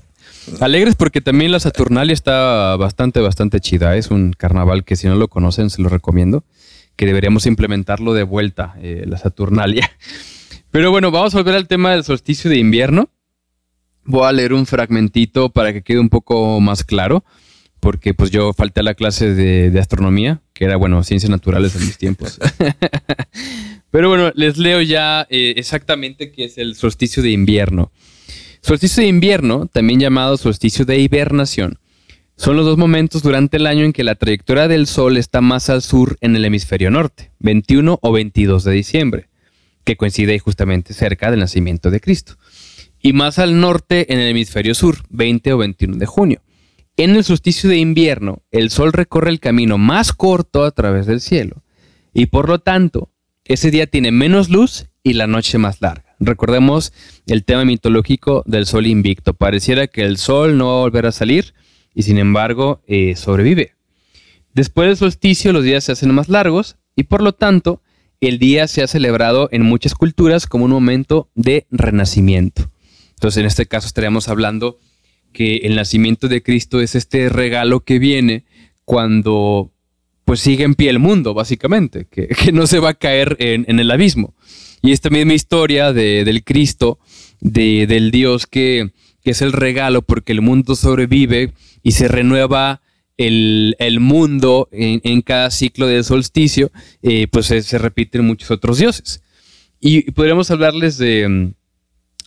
[0.61, 3.97] Alegres porque también la Saturnalia está bastante, bastante chida.
[3.97, 6.45] Es un carnaval que si no lo conocen, se lo recomiendo.
[6.95, 9.91] Que deberíamos implementarlo de vuelta, eh, la Saturnalia.
[10.71, 13.09] Pero bueno, vamos a volver al tema del solsticio de invierno.
[14.05, 17.25] Voy a leer un fragmentito para que quede un poco más claro.
[17.85, 21.75] Porque pues yo falté a la clase de, de astronomía, que era, bueno, ciencias naturales
[21.75, 22.39] en mis tiempos.
[23.91, 27.91] Pero bueno, les leo ya eh, exactamente qué es el solsticio de invierno.
[28.61, 31.77] Solsticio de invierno, también llamado solsticio de hibernación,
[32.35, 35.69] son los dos momentos durante el año en que la trayectoria del Sol está más
[35.69, 39.29] al sur en el hemisferio norte, 21 o 22 de diciembre,
[39.83, 42.35] que coincide justamente cerca del nacimiento de Cristo,
[42.99, 46.41] y más al norte en el hemisferio sur, 20 o 21 de junio.
[46.97, 51.19] En el solsticio de invierno, el Sol recorre el camino más corto a través del
[51.19, 51.63] cielo,
[52.13, 53.11] y por lo tanto,
[53.43, 56.15] ese día tiene menos luz y la noche más larga.
[56.19, 56.93] Recordemos
[57.27, 59.33] el tema mitológico del sol invicto.
[59.33, 61.53] Pareciera que el sol no va a volver a salir
[61.93, 63.75] y sin embargo eh, sobrevive.
[64.53, 67.81] Después del solsticio los días se hacen más largos y por lo tanto
[68.21, 72.71] el día se ha celebrado en muchas culturas como un momento de renacimiento.
[73.15, 74.79] Entonces en este caso estaríamos hablando
[75.35, 78.45] que el nacimiento de Cristo es este regalo que viene
[78.85, 79.69] cuando
[80.23, 83.91] pues sigue en pie el mundo, básicamente, que, no se va a caer en, el
[83.91, 84.33] abismo.
[84.81, 86.99] Y esta misma historia de, del Cristo,
[87.41, 88.91] de, del Dios que,
[89.25, 91.51] es el regalo porque el mundo sobrevive
[91.83, 92.81] y se renueva
[93.17, 96.71] el, mundo en, cada ciclo de solsticio,
[97.01, 99.21] eh, pues se, se repiten muchos otros dioses.
[99.81, 101.53] Y podríamos hablarles de,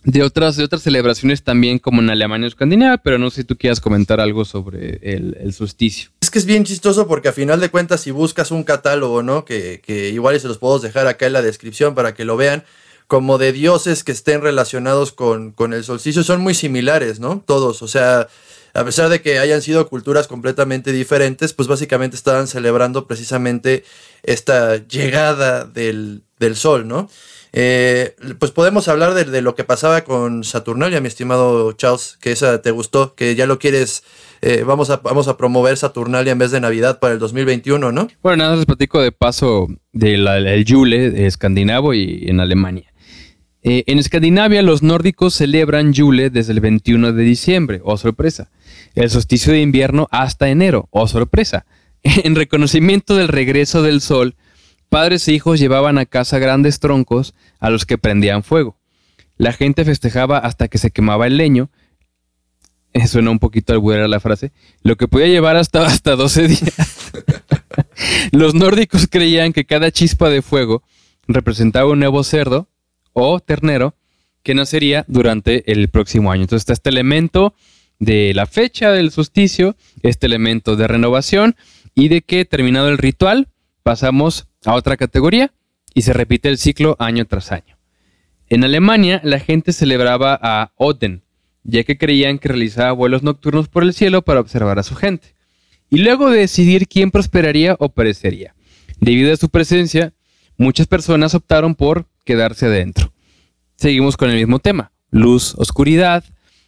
[0.03, 3.43] de otras, de otras celebraciones también como en Alemania o Escandinavia, pero no sé si
[3.43, 6.09] tú quieras comentar algo sobre el, solsticio.
[6.21, 9.45] Es que es bien chistoso porque a final de cuentas si buscas un catálogo, ¿no?
[9.45, 12.63] Que, que igual se los puedo dejar acá en la descripción para que lo vean,
[13.07, 17.43] como de dioses que estén relacionados con, con el solsticio, son muy similares, ¿no?
[17.45, 18.27] Todos, o sea,
[18.73, 23.83] a pesar de que hayan sido culturas completamente diferentes, pues básicamente estaban celebrando precisamente
[24.23, 27.09] esta llegada del, del sol, ¿no?
[27.51, 32.61] Eh, pues podemos hablar de, lo que pasaba con Saturnalia, mi estimado Charles, que esa
[32.61, 34.03] te gustó, que ya lo quieres,
[34.41, 38.07] eh, vamos, a, vamos a promover Saturnalia en vez de Navidad para el 2021, ¿no?
[38.21, 42.91] Bueno, nada, les platico de paso del Yule escandinavo y en Alemania.
[43.61, 48.49] Eh, en Escandinavia los nórdicos celebran Yule desde el 21 de diciembre, oh sorpresa.
[48.95, 51.65] El solsticio de invierno hasta enero, oh sorpresa.
[52.03, 54.35] En reconocimiento del regreso del sol,
[54.89, 58.75] Padres e hijos llevaban a casa grandes troncos a los que prendían fuego.
[59.37, 61.69] La gente festejaba hasta que se quemaba el leño.
[62.93, 64.51] Eh, suena un poquito al la frase.
[64.81, 67.11] Lo que podía llevar hasta, hasta 12 días.
[68.31, 70.81] los nórdicos creían que cada chispa de fuego
[71.27, 72.67] representaba un nuevo cerdo
[73.13, 73.95] o ternero
[74.43, 76.43] que nacería durante el próximo año.
[76.43, 77.53] Entonces está este elemento
[77.99, 81.55] de la fecha del solsticio, este elemento de renovación
[81.95, 83.49] y de que terminado el ritual
[83.83, 85.51] pasamos a otra categoría
[85.93, 87.77] y se repite el ciclo año tras año.
[88.47, 91.23] En Alemania la gente celebraba a Odin,
[91.63, 95.35] ya que creían que realizaba vuelos nocturnos por el cielo para observar a su gente,
[95.89, 98.55] y luego de decidir quién prosperaría o perecería.
[98.99, 100.13] Debido a su presencia,
[100.57, 103.11] muchas personas optaron por quedarse adentro.
[103.75, 106.23] Seguimos con el mismo tema, luz, oscuridad,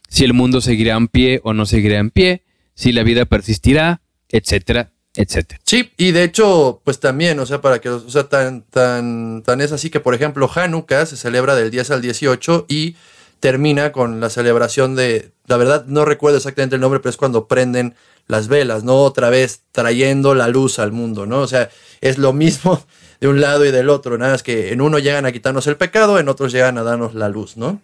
[0.10, 2.42] si el mundo seguirá en pie o no seguirá en pie,
[2.74, 5.62] si la vida persistirá, etcétera, etcétera.
[5.64, 9.62] Sí, y de hecho, pues también, o sea, para que, o sea, tan, tan, tan
[9.62, 12.96] es así que, por ejemplo, Hanukkah se celebra del 10 al 18 y
[13.40, 17.48] termina con la celebración de, la verdad no recuerdo exactamente el nombre, pero es cuando
[17.48, 17.94] prenden
[18.26, 18.96] las velas, ¿no?
[19.04, 21.42] Otra vez trayendo la luz al mundo, ¿no?
[21.42, 21.70] O sea,
[22.02, 22.84] es lo mismo
[23.22, 25.78] de un lado y del otro, nada más que en uno llegan a quitarnos el
[25.78, 27.80] pecado, en otros llegan a darnos la luz, ¿no?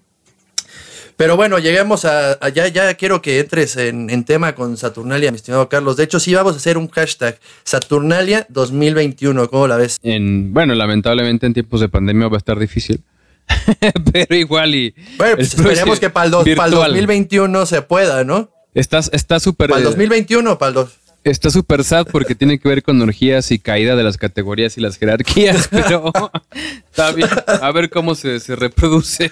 [1.16, 5.68] Pero bueno, lleguemos a, ya, ya quiero que entres en, tema con Saturnalia, mi estimado
[5.68, 5.98] Carlos.
[5.98, 9.50] De hecho, sí vamos a hacer un hashtag Saturnalia 2021.
[9.50, 9.98] ¿Cómo la ves?
[10.04, 13.02] En, bueno, lamentablemente en tiempos de pandemia va a estar difícil.
[14.14, 14.94] pero igual y...
[15.18, 18.52] Bueno, pues esperemos que para el, 2021 se pueda, ¿no?
[18.76, 19.02] Está
[19.40, 19.70] súper...
[19.70, 21.00] para el 2021 para el 2.
[21.28, 24.82] Está súper sad porque tiene que ver con orgías y caída de las categorías y
[24.82, 26.10] las jerarquías, pero
[26.86, 27.28] está bien.
[27.62, 29.30] A ver cómo se, reproduce.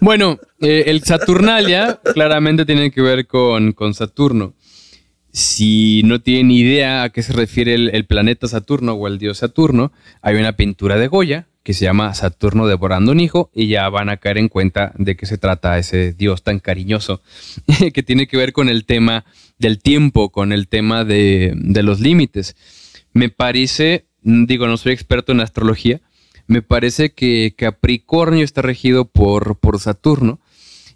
[0.00, 4.54] Bueno, eh, el Saturnalia claramente tiene que ver con, con, Saturno.
[5.30, 9.38] Si no tienen idea a qué se refiere el, el, planeta Saturno o el dios
[9.38, 13.88] Saturno, hay una pintura de Goya que se llama Saturno devorando un hijo y ya
[13.88, 17.22] van a caer en cuenta de qué se trata ese dios tan cariñoso
[17.94, 19.24] que tiene que ver con el tema
[19.58, 22.56] del tiempo, con el tema de, los límites.
[23.12, 26.00] Me parece, digo, no soy experto en astrología,
[26.46, 30.40] me parece que Capricornio está regido por, Saturno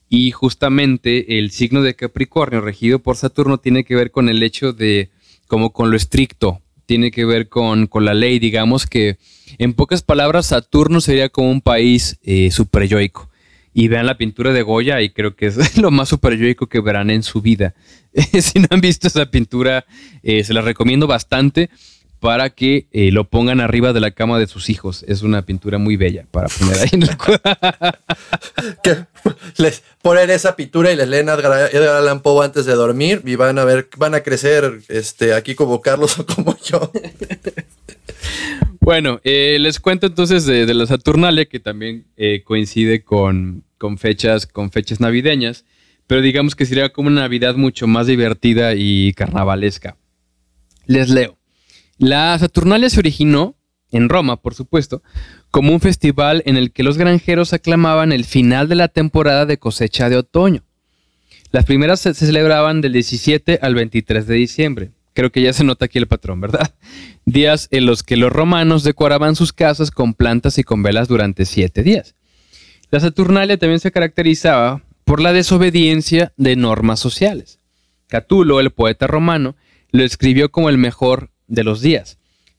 [0.09, 4.73] y justamente el signo de Capricornio regido por Saturno tiene que ver con el hecho
[4.73, 5.11] de,
[5.47, 9.19] como con lo estricto, tiene que ver con, con la ley, digamos que
[9.59, 13.28] en pocas palabras, Saturno sería como un país eh, superyoico.
[13.75, 17.11] Y vean la pintura de Goya y creo que es lo más superyoico que verán
[17.11, 17.75] en su vida.
[18.41, 19.85] si no han visto esa pintura,
[20.23, 21.71] eh, se la recomiendo bastante
[22.21, 25.05] para que eh, lo pongan arriba de la cama de sus hijos.
[25.07, 27.11] Es una pintura muy bella para poner ahí en el
[28.83, 29.07] que
[29.57, 33.59] les ponen esa pintura y les leen Edgar, Allan Poe antes de dormir y van
[33.59, 36.91] a ver, van a crecer este, aquí como Carlos o como yo.
[38.81, 43.65] Bueno, eh, les cuento entonces de, la Saturnalia, que también eh, coincide con,
[43.99, 45.67] fechas, con fechas navideñas,
[46.07, 49.99] pero digamos que sería como una Navidad mucho más divertida y carnavalesca.
[50.87, 51.38] Les leo.
[51.99, 53.57] La Saturnalia se originó,
[53.91, 55.03] en Roma, por supuesto,
[55.51, 59.59] como un festival en el que los granjeros aclamaban el final de la temporada de
[59.59, 60.63] cosecha de otoño.
[61.51, 65.87] Las primeras se celebraban del 17 al 23 de diciembre Creo que ya se nota
[65.87, 66.73] aquí el patrón, ¿verdad?
[67.25, 71.45] Días en los que los romanos decoraban sus casas con plantas y con velas durante
[71.45, 72.15] siete días.
[72.93, 77.59] La Saturnalia también se caracterizaba por la desobediencia de normas sociales.
[78.07, 79.57] Catulo, el poeta romano,
[79.91, 82.19] lo escribió como el mejor de los días,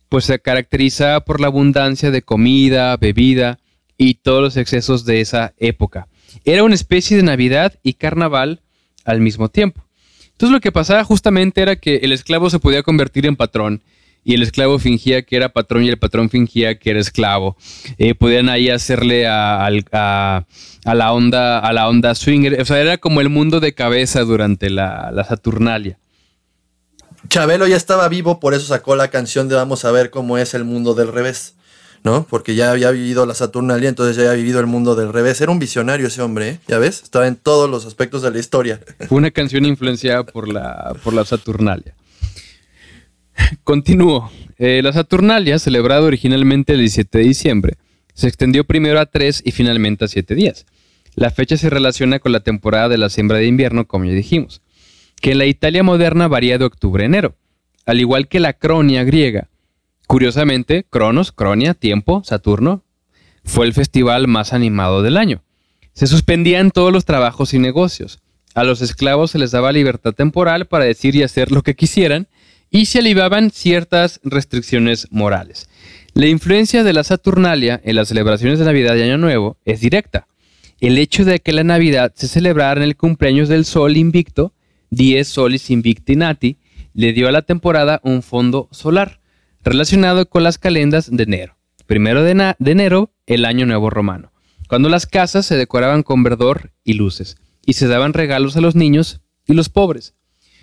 [0.10, 3.60] pues se caracterizaba por la abundancia de comida, bebida
[3.98, 6.08] y todos los excesos de esa época.
[6.44, 8.62] Era una especie de Navidad y carnaval
[9.06, 9.86] al mismo tiempo.
[10.32, 13.82] Entonces lo que pasaba justamente era que el esclavo se podía convertir en patrón
[14.24, 17.58] y el esclavo fingía que era patrón y el patrón fingía que era esclavo.
[17.98, 22.62] Eh, podían ahí hacerle a, la onda, a la onda swinger.
[22.62, 25.98] O sea, era como el mundo de cabeza durante la Saturnalia.
[27.30, 30.54] Chabelo ya estaba vivo, por eso sacó la canción de Vamos a ver cómo es
[30.54, 31.56] el mundo del revés.
[32.04, 32.26] ¿no?
[32.30, 35.42] Porque ya había vivido la Saturnalia, entonces ya había vivido el mundo del revés.
[35.42, 36.60] Era un visionario ese hombre, ¿eh?
[36.68, 37.04] ¿Ya ves?
[37.04, 38.80] Estaba en todos los aspectos de la historia.
[39.08, 41.94] Fue una canción influenciada por la, por la Saturnalia.
[43.64, 44.32] Continúo.
[44.58, 47.78] Eh, la Saturnalia, celebrada originalmente el 17 de diciembre,
[48.14, 50.66] se extendió primero a tres y finalmente a siete días.
[51.16, 54.62] La fecha se relaciona con la temporada de la siembra de invierno, como ya dijimos,
[55.20, 57.36] que en la Italia moderna varía de octubre a enero,
[57.86, 59.50] al igual que la cronia griega,
[60.10, 62.84] Curiosamente, Cronos, Cronia, Tiempo, Saturno,
[63.46, 65.44] fue el festival más animado del año.
[65.94, 68.18] Se suspendían todos los trabajos y negocios.
[68.56, 72.28] A los esclavos se les daba libertad temporal para decir y hacer lo que quisieran
[72.72, 75.70] y se aliviaban ciertas restricciones morales.
[76.16, 80.26] La influencia de la Saturnalia en las celebraciones de Navidad y Año Nuevo es directa.
[80.80, 84.54] El hecho de que la Navidad se celebrara en el cumpleaños del Sol invicto,
[84.90, 86.58] Dies Solis Invicti Nati,
[86.94, 89.22] le dio a la temporada un fondo solar
[89.64, 91.56] relacionado con las calendas de enero.
[91.86, 94.32] Primero de, enero, el año nuevo romano,
[94.68, 98.76] cuando las casas se decoraban con verdor y luces, y se daban regalos a los
[98.76, 100.14] niños y los pobres.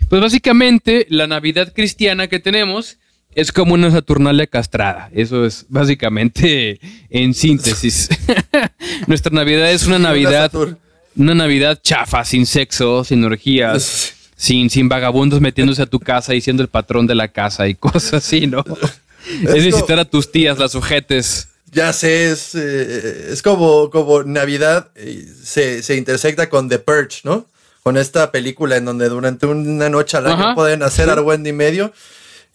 [0.09, 2.99] Pues básicamente la Navidad cristiana que tenemos
[3.35, 5.09] es como una Saturnalia castrada.
[5.13, 8.09] Eso es básicamente en síntesis.
[9.07, 10.51] Nuestra Navidad es una Navidad,
[11.15, 16.39] una Navidad chafa, sin sexo, sin orgías sin, sin vagabundos metiéndose a tu casa y
[16.39, 18.63] siendo el patrón de la casa y cosas así, ¿no?
[19.43, 21.49] Es, visitar a tus tías, las sujetes.
[21.69, 24.89] Ya sé, es, eh, es como, como Navidad
[25.43, 27.45] se, se, intersecta con The Purge, ¿no?
[27.83, 31.91] Con esta película en donde durante una noche al año pueden hacer argüende y medio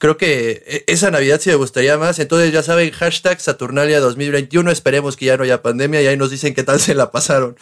[0.03, 2.19] creo que e, esa Navidad sí me gustaría más.
[2.19, 4.69] Entonces, ya saben, hashtag Saturnalia 2021.
[4.73, 7.57] Esperemos que ya no haya pandemia y ahí nos dicen qué tal se la pasaron.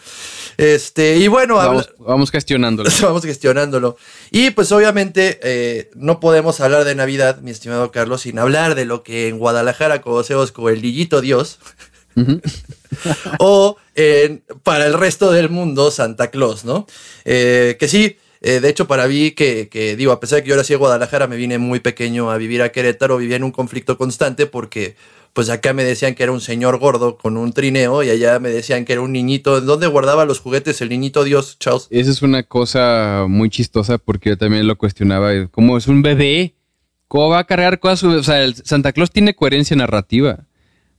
[0.57, 1.57] Este, y bueno,
[1.99, 2.89] vamos, gestionándolo.
[3.03, 3.95] Vamos gestionándolo.
[4.31, 8.85] Y pues obviamente eh, no podemos hablar de Navidad, mi estimado Carlos, sin hablar de
[8.85, 11.59] lo que en Guadalajara conocemos como el Lillito Dios.
[13.39, 13.77] o
[14.63, 16.87] para el resto del mundo, Santa Claus, ¿no?
[17.23, 20.55] Eh, que sí, eh, de hecho, para mí, que, digo, a pesar de que yo
[20.55, 23.51] era así de Guadalajara, me vine muy pequeño a vivir a Querétaro, vivía en un
[23.51, 24.95] conflicto constante porque
[25.33, 28.49] pues acá me decían que era un señor gordo con un trineo y allá me
[28.49, 29.61] decían que era un niñito.
[29.61, 31.87] ¿Dónde guardaba los juguetes el niñito Dios, Charles?
[31.89, 35.47] Esa es una cosa muy chistosa porque yo también lo cuestionaba.
[35.49, 36.55] ¿Cómo es un bebé?
[37.07, 38.03] ¿Cómo va a cargar cosas?
[38.03, 40.47] O sea, el Santa Claus tiene coherencia narrativa.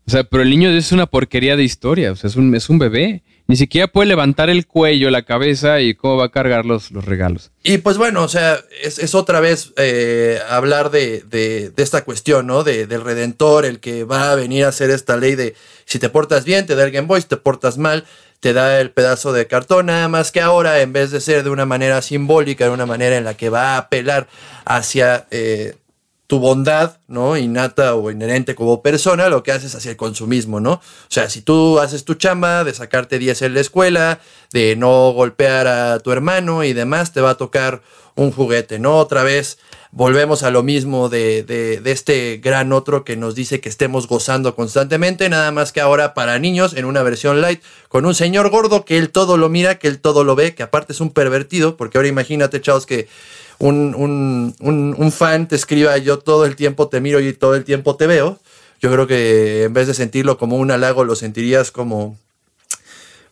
[0.07, 2.13] O sea, pero el niño es una porquería de historia.
[2.13, 3.23] O sea, es un, es un bebé.
[3.53, 7.05] Ni siquiera puede levantar el cuello, la cabeza y cómo va a cargar los, los
[7.05, 7.51] regalos.
[7.63, 12.65] Y pues bueno, o sea, es, otra vez eh, hablar de, esta cuestión, ¿no?
[12.65, 16.09] De, del redentor, el que va a venir a hacer esta ley de si te
[16.09, 18.07] portas bien, te da el Game Boy, si te portas mal,
[18.41, 21.51] te da el pedazo de cartón, nada más que ahora, en vez de ser de
[21.51, 24.29] una manera simbólica, de una manera en la que va a apelar
[24.65, 25.75] hacia eh,
[26.33, 27.37] tu bondad, ¿no?
[27.37, 30.73] Innata o inherente como persona, lo que haces hacia el consumismo, ¿no?
[30.73, 30.81] O
[31.11, 34.19] sea, si tú haces tu chamba de sacarte 10 en la escuela,
[34.51, 37.83] de no golpear a tu hermano y demás, te va a tocar
[38.15, 38.97] un juguete, ¿no?
[38.97, 39.59] Otra vez
[39.91, 44.55] volvemos a lo mismo de, de, este gran otro que nos dice que estemos gozando
[44.57, 47.61] constantemente, nada más que ahora para niños en una versión light,
[47.91, 50.63] con un señor gordo que él todo lo mira, que él todo lo ve, que
[50.63, 53.07] aparte es un pervertido, porque ahora imagínate, chavos, que
[53.59, 58.07] un, fan te escriba yo todo el tiempo te miro y todo el tiempo te
[58.07, 58.39] veo,
[58.81, 62.19] yo creo que en vez de sentirlo como un halago, lo sentirías como,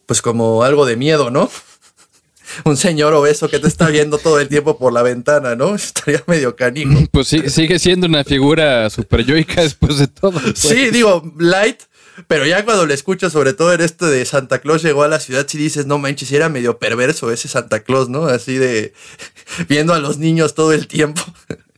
[0.06, 1.50] pues como algo de miedo, ¿no?
[2.64, 5.74] un señor obeso que te está viendo todo el tiempo por la ventana, ¿no?
[5.74, 7.00] Estaría medio canijo.
[7.10, 10.40] Pues sí, sigue siendo una figura super yoica después de todo.
[10.40, 10.58] Pues.
[10.58, 11.80] Sí, digo, light,
[12.26, 15.20] pero ya cuando le escuchas, sobre todo en esto de Santa Claus llegó a la
[15.20, 18.26] ciudad, si dices, no manches, era medio perverso ese Santa Claus, ¿no?
[18.26, 18.92] Así de
[19.68, 21.22] viendo a los niños todo el tiempo.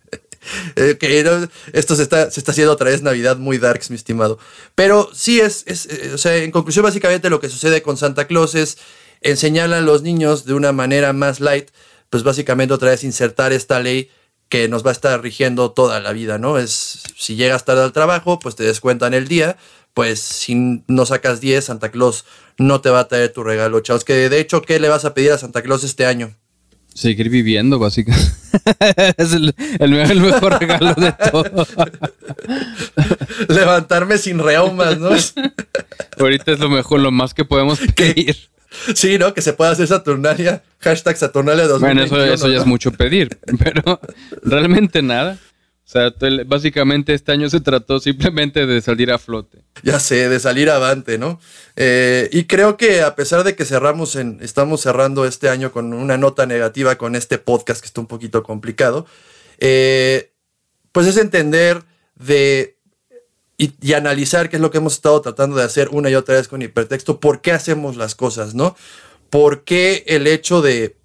[0.74, 4.40] Eh, que esto se está, se está haciendo otra vez Navidad muy darks, mi estimado.
[4.74, 8.26] Pero sí es, es, eh, o sea, en conclusión, básicamente lo que sucede con Santa
[8.26, 8.76] Claus es
[9.20, 11.68] enseñar a los niños de una manera más light,
[12.11, 14.11] pues básicamente otra vez insertar esta ley
[14.49, 16.59] que nos va a estar rigiendo toda la vida, ¿no?
[16.59, 19.57] Es si llegas tarde al trabajo, pues te descuentan el día,
[19.95, 22.24] pues si no sacas 10, Santa Claus
[22.59, 24.05] no te va a traer tu regalo, chavos.
[24.05, 26.34] Que de hecho, ¿qué le vas a pedir a Santa Claus este año?
[26.95, 28.32] Seguir viviendo, básicamente.
[29.16, 29.55] es el,
[29.90, 31.66] mejor regalo de todo.
[33.49, 35.11] Levantarme sin reumas, ¿no?
[36.18, 38.36] Ahorita es lo mejor, lo más que podemos pedir.
[38.95, 39.32] Sí, ¿no?
[39.32, 40.62] Que se pueda hacer Saturnalia.
[40.80, 42.09] Hashtag Saturnalia 2021.
[42.09, 44.01] Bueno, eso, eso ya es mucho pedir, pero
[44.43, 45.38] realmente nada.
[45.93, 46.11] Sea,
[46.47, 49.59] básicamente este año se trató simplemente de salir a flote.
[49.82, 51.38] Ya sé, de salir avante, ¿no?
[51.76, 55.93] Eh, y creo que a pesar de que cerramos en, estamos cerrando este año con
[55.93, 59.05] una nota negativa con este podcast que está un poquito complicado,
[59.59, 60.30] eh,
[60.93, 61.82] pues es entender
[62.14, 62.74] de
[63.59, 66.36] y, y, analizar qué es lo que hemos estado tratando de hacer una y otra
[66.36, 68.76] vez con hipertexto, por qué hacemos las cosas, ¿no?
[69.28, 70.97] ¿Por qué el hecho de,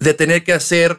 [0.00, 0.98] de tener que hacer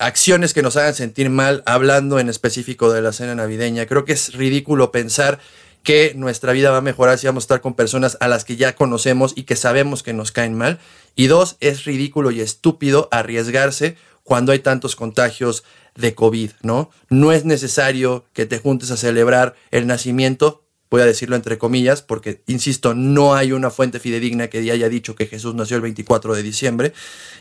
[0.00, 3.86] acciones que nos hagan sentir mal, hablando en específico de la cena navideña.
[3.86, 5.38] Creo que es ridículo pensar
[5.82, 8.56] que nuestra vida va a mejorar si vamos a estar con personas a las que
[8.56, 10.78] ya conocemos y que sabemos que nos caen mal.
[11.14, 15.64] Y dos, es ridículo y estúpido arriesgarse cuando hay tantos contagios
[15.94, 16.90] de COVID, ¿no?
[17.08, 22.02] No es necesario que te juntes a celebrar el nacimiento voy a decirlo entre comillas,
[22.02, 26.34] porque, insisto, no hay una fuente fidedigna que haya dicho que Jesús nació el 24
[26.34, 26.92] de diciembre,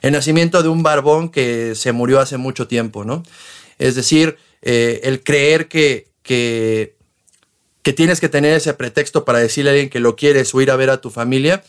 [0.01, 3.23] el nacimiento de un barbón que se murió hace mucho tiempo, ¿no?
[3.77, 6.95] Es decir, eh, el creer que, que,
[7.83, 10.71] que tienes que tener ese pretexto para decirle a alguien que lo quieres o ir
[10.71, 11.63] a ver a tu familia,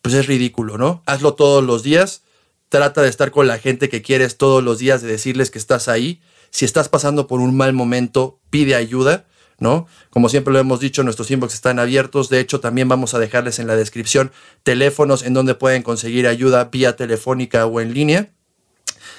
[0.00, 1.02] pues es ridículo, ¿no?
[1.04, 2.22] Hazlo todos los días,
[2.70, 5.88] trata de estar con la gente que quieres todos los días, de decirles que estás
[5.88, 6.20] ahí.
[6.50, 9.26] Si estás pasando por un mal momento, pide ayuda
[9.60, 9.86] ¿no?
[10.08, 12.28] Como siempre lo hemos dicho, nuestros inbox están abiertos.
[12.28, 14.32] De hecho, también vamos a dejarles en la descripción
[14.64, 18.30] teléfonos en donde pueden conseguir ayuda vía telefónica o en línea.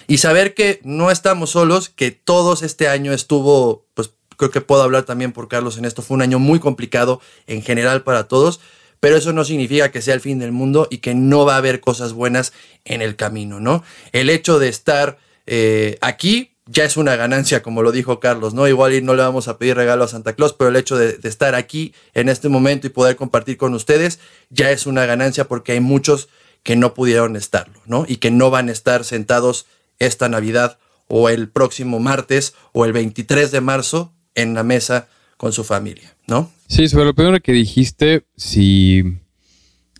[0.07, 4.81] Y saber que no estamos solos, que todos este año estuvo, pues creo que puedo
[4.81, 8.59] hablar también por Carlos en esto, fue un año muy complicado en general para todos,
[8.99, 11.57] pero eso no significa que sea el fin del mundo y que no va a
[11.57, 12.51] haber cosas buenas
[12.83, 13.83] en el camino, ¿no?
[14.11, 18.67] El hecho de estar eh, aquí ya es una ganancia, como lo dijo Carlos, ¿no?
[18.67, 21.55] Igual no le vamos a pedir regalo a Santa Claus, pero el hecho de, estar
[21.55, 25.79] aquí en este momento y poder compartir con ustedes ya es una ganancia porque hay
[25.79, 26.29] muchos
[26.63, 28.05] que no pudieron estarlo, ¿no?
[28.07, 29.65] Y que no van a estar sentados
[29.99, 35.07] esta Navidad o el próximo martes o el 23 de marzo en la mesa
[35.37, 36.51] con su familia, ¿no?
[36.67, 39.03] Sí, sobre lo primero que dijiste, si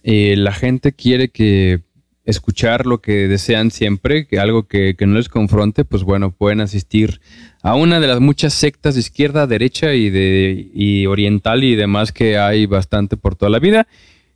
[0.03, 1.82] eh, la gente quiere que
[2.24, 7.19] escuchar lo que desean siempre, que algo que, no les confronte, pues bueno, pueden asistir
[7.63, 12.11] a una de las muchas sectas de izquierda, derecha y de y oriental y demás
[12.11, 13.88] que hay bastante por toda la vida.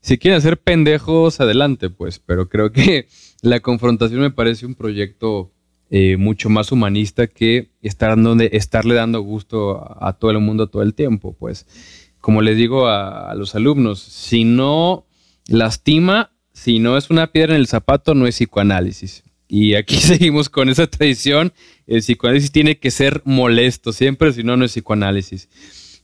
[0.02, 3.08] Si quieren hacer pendejos, adelante, pues, pero creo que
[3.42, 5.52] la confrontación me parece un proyecto
[5.92, 10.82] eh, mucho más humanista que estar donde, estarle dando gusto a, todo el mundo todo
[10.82, 11.68] el tiempo, pues
[12.20, 15.06] como le digo a los alumnos, si no
[15.48, 19.24] lastima, si no es una piedra en el zapato, no es psicoanálisis.
[19.50, 21.52] Y aquí seguimos con esa tradición.
[21.86, 25.50] El psicoanálisis tiene que ser molesto siempre, si no, no es psicoanálisis.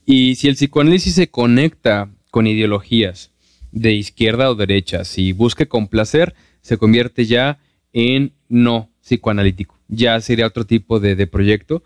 [0.04, 3.30] Y si el psicoanálisis se conecta con ideologías
[3.70, 7.58] de izquierda o derecha, si busca complacer, se convierte ya
[7.94, 9.78] en no psicoanalítico.
[9.88, 11.82] Ya sería otro tipo de, proyecto.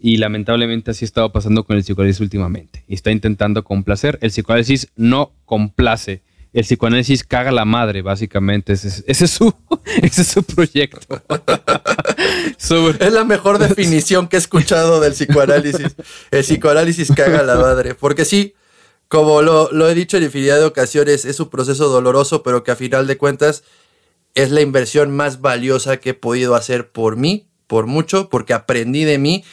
[0.00, 2.82] Y lamentablemente así ha estado pasando con el psicoanálisis últimamente.
[2.88, 4.18] Está intentando complacer.
[4.22, 6.22] El psicoanálisis no complace
[6.52, 8.72] el psicoanálisis caga la madre, básicamente.
[8.72, 9.54] Ese, es, su,
[10.02, 11.22] ese es su proyecto.
[12.58, 15.94] Es la mejor definición que he escuchado del psicoanálisis.
[16.30, 17.94] El psicoanálisis caga la madre.
[17.94, 18.54] Porque sí,
[19.08, 22.72] como lo, lo he dicho en infinidad de ocasiones, es un proceso doloroso, pero que
[22.72, 23.62] a final de cuentas
[24.34, 29.04] es la inversión más valiosa que he podido hacer por mí, por mucho, porque aprendí
[29.04, 29.44] de mí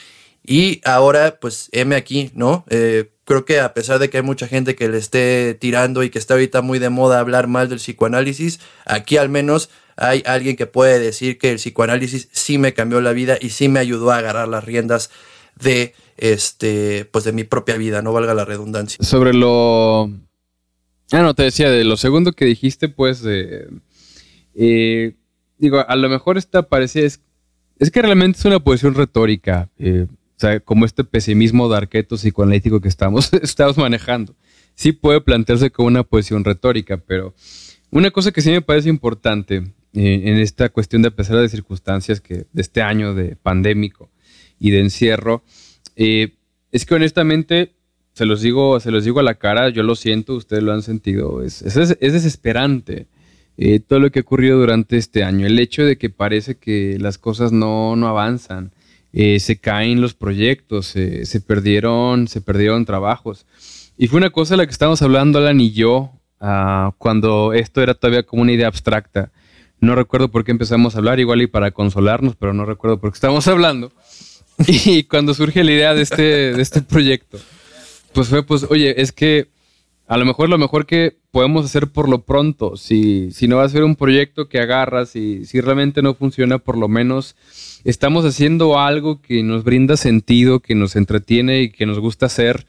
[0.45, 2.65] y ahora, pues, heme aquí, ¿no?
[2.69, 6.09] Eh, creo que a pesar de que hay mucha gente que le esté tirando y
[6.09, 10.55] que está ahorita muy de moda hablar mal del psicoanálisis, aquí al menos hay alguien
[10.55, 14.11] que puede decir que el psicoanálisis sí me cambió la vida y sí me ayudó
[14.11, 15.09] a agarrar las riendas
[15.55, 18.97] de este pues de mi propia vida, no valga la redundancia.
[19.01, 20.09] Sobre lo
[21.11, 25.15] Ah, no, te decía, de lo segundo que dijiste, pues, eh,
[25.57, 27.21] digo, a lo mejor esta parecía, es,
[27.77, 29.69] es que realmente es una posición retórica.
[29.77, 34.35] Eh, o sea, como este pesimismo de arqueto psicoanalítico que estamos, estamos manejando.
[34.73, 37.33] Sí puede plantearse como una posición retórica, pero
[37.91, 39.63] una cosa que sí me parece importante
[39.93, 44.11] eh, en esta cuestión de a pesar de circunstancias que de este año de pandémico
[44.59, 45.43] y de encierro,
[45.95, 46.33] eh,
[46.73, 47.75] es que honestamente
[48.11, 50.81] se los digo, se los digo a la cara, yo lo siento, ustedes lo han
[50.81, 53.07] sentido, es, es, desesperante
[53.57, 56.97] eh, todo lo que ha ocurrido durante este año, el hecho de que parece que
[56.99, 58.73] las cosas no, no avanzan,
[59.15, 63.45] eh, se caen los proyectos, se perdieron, se perdieron trabajos.
[63.97, 66.11] Y fue una cosa de la que estábamos hablando Alan y yo
[66.41, 69.31] ah, cuando esto era todavía como una idea abstracta.
[69.79, 73.11] No recuerdo por qué empezamos a hablar, igual y para consolarnos, pero no recuerdo por
[73.11, 73.91] qué estábamos hablando.
[74.67, 77.39] Y cuando surge la idea de este, de este proyecto,
[78.13, 79.47] pues fue pues, oye, es que
[80.07, 83.63] a lo mejor lo mejor que podemos hacer por lo pronto, si, si no va
[83.63, 87.35] a ser un proyecto que agarras y si realmente no funciona, por lo menos
[87.83, 92.65] estamos haciendo algo que nos brinda sentido, que nos entretiene y que nos gusta hacer.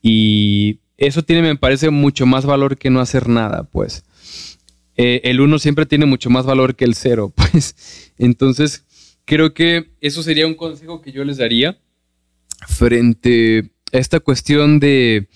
[0.00, 4.04] Y eso tiene, me parece, mucho más valor que no hacer nada, pues.
[4.96, 8.12] Eh, el uno siempre tiene mucho más valor que el cero, pues.
[8.18, 8.84] Entonces,
[9.24, 11.78] creo que eso sería un consejo que yo les daría
[12.66, 15.28] frente a esta cuestión de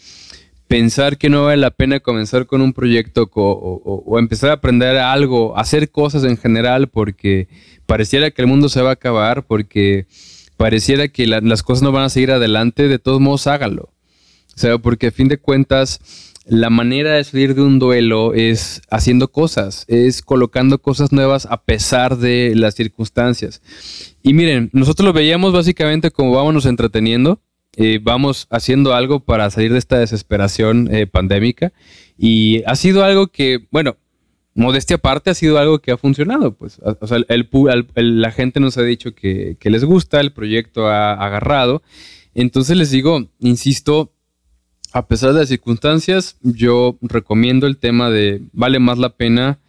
[0.70, 5.58] pensar que no vale la pena comenzar con un proyecto o, empezar a aprender algo,
[5.58, 7.48] hacer cosas en general porque
[7.86, 10.06] pareciera que el mundo se va a acabar, porque
[10.56, 13.90] pareciera que las cosas no van a seguir adelante, de todos modos hágalo.
[14.54, 15.98] O sea, porque a fin de cuentas,
[16.46, 21.64] la manera de salir de un duelo es haciendo cosas, es colocando cosas nuevas a
[21.64, 23.60] pesar de las circunstancias.
[24.22, 27.40] Y miren, nosotros lo veíamos básicamente como vámonos entreteniendo
[27.76, 31.72] eh, vamos haciendo algo para salir de esta desesperación eh, pandémica
[32.18, 33.96] y ha sido algo que, bueno,
[34.54, 36.52] modestia aparte, ha sido algo que ha funcionado.
[36.54, 36.80] Pues,
[37.94, 41.82] la gente nos ha dicho que, les gusta, el proyecto ha agarrado.
[42.34, 44.12] Entonces les digo, insisto,
[44.92, 49.60] a pesar de las circunstancias, yo recomiendo el tema de vale más la pena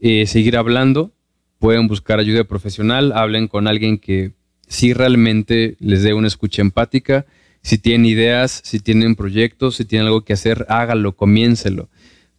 [0.00, 1.12] eh, seguir hablando.
[1.58, 4.32] Pueden buscar ayuda profesional, hablen con alguien que
[4.68, 7.26] sí realmente les dé una escucha empática
[7.62, 11.88] si tienen ideas, si tienen proyectos, si tienen algo que hacer, hágalo, comiéncelo.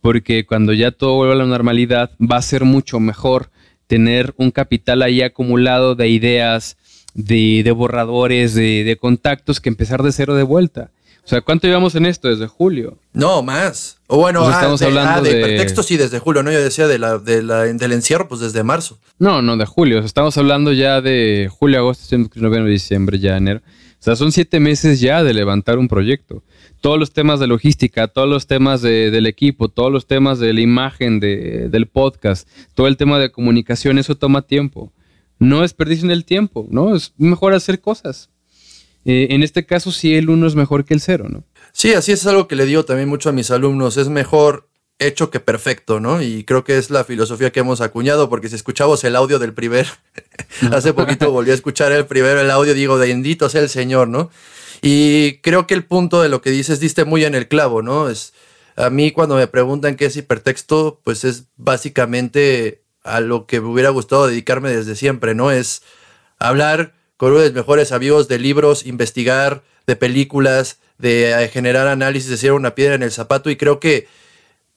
[0.01, 3.49] Porque cuando ya todo vuelva a la normalidad, va a ser mucho mejor
[3.87, 6.77] tener un capital ahí acumulado de ideas,
[7.15, 10.91] de, borradores, de, contactos, que empezar de cero de vuelta.
[11.25, 12.27] O sea, ¿cuánto llevamos en esto?
[12.27, 12.97] Desde julio.
[13.13, 13.97] No, más.
[14.07, 16.51] O bueno, ah, estamos hablando ah, de, pretextos sí, desde julio, ¿no?
[16.51, 18.97] Yo decía de la, del encierro, pues desde marzo.
[19.19, 19.99] No, no, de julio.
[19.99, 23.61] estamos hablando ya de julio, agosto, noviembre, diciembre, ya enero.
[23.99, 26.41] O sea, son siete meses ya de levantar un proyecto.
[26.79, 30.61] Todos los temas de logística, todos los temas del equipo, todos los temas de la
[30.61, 34.93] imagen del podcast, todo el tema de comunicación, eso toma tiempo.
[35.37, 36.95] No desperdicien el tiempo, ¿no?
[36.95, 38.29] Es mejor hacer cosas.
[39.03, 41.43] Eh, en este caso, sí, el uno es mejor que el cero, ¿no?
[41.73, 43.97] Sí, así es algo que le digo también mucho a mis alumnos.
[43.97, 44.68] Es mejor
[44.99, 46.21] hecho que perfecto, ¿no?
[46.21, 49.53] Y creo que es la filosofía que hemos acuñado, porque si escuchamos el audio del
[49.53, 49.87] primer,
[50.71, 54.29] hace poquito volví a escuchar el primero, el audio, digo, bendito sea el Señor, ¿no?
[54.81, 58.09] Y creo que el punto de lo que dices diste muy en el clavo, ¿no?
[58.09, 58.33] Es,
[58.75, 63.67] a mí cuando me preguntan qué es hipertexto, pues es básicamente a lo que me
[63.67, 65.51] hubiera gustado dedicarme desde siempre, ¿no?
[65.51, 65.81] Es
[66.37, 71.87] hablar con uno de los mejores amigos de libros, investigar, de películas, de eh, generar
[71.87, 74.07] análisis, de ser una piedra en el zapato y creo que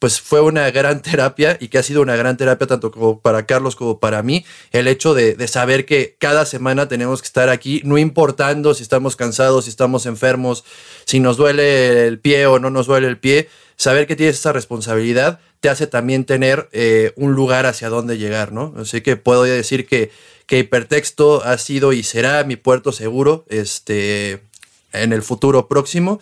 [0.02, 3.46] pues fue una gran terapia y que ha sido una gran terapia tanto como para
[3.46, 7.82] Carlos como para mí, el hecho de, saber que cada semana tenemos que estar aquí,
[7.84, 10.64] no importando si estamos cansados, si estamos enfermos,
[11.04, 14.50] si nos duele el pie o no nos duele el pie, saber que tienes esa
[14.52, 18.74] responsabilidad te hace también tener eh, un lugar hacia dónde llegar, ¿no?
[18.78, 20.10] Así que puedo decir que,
[20.46, 24.40] que Hipertexto ha sido y será mi puerto seguro este,
[24.92, 26.18] en el futuro próximo.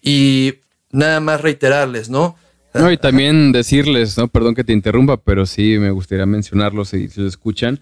[0.00, 0.60] Y
[0.90, 2.38] nada más reiterarles, ¿no?
[2.74, 4.28] No, y también decirles, ¿no?
[4.28, 7.80] Perdón que te interrumpa, pero sí me gustaría mencionarlo si, lo escuchan.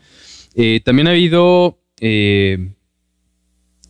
[0.55, 2.73] Eh, también ha habido eh,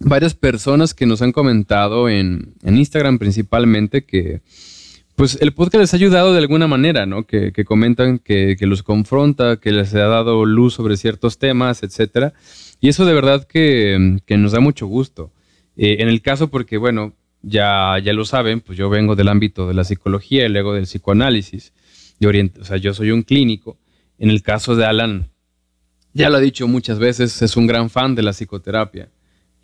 [0.00, 4.40] varias personas que nos han comentado en, Instagram principalmente que
[5.14, 7.26] pues el podcast les ha ayudado de alguna manera, ¿no?
[7.26, 12.34] Que, comentan que, los confronta, que les ha dado luz sobre ciertos temas, etcétera.
[12.80, 15.32] Y eso de verdad que, nos da mucho gusto.
[15.78, 17.14] Eh, en el caso porque, bueno,
[17.46, 20.84] ya, ya lo saben, pues yo vengo del ámbito de la psicología y luego del
[20.84, 21.72] psicoanálisis.
[22.18, 23.78] Y o sea, yo soy un clínico.
[24.18, 25.30] En el caso de Alan,
[26.12, 29.08] ya lo ha dicho muchas veces, es un gran fan de la psicoterapia.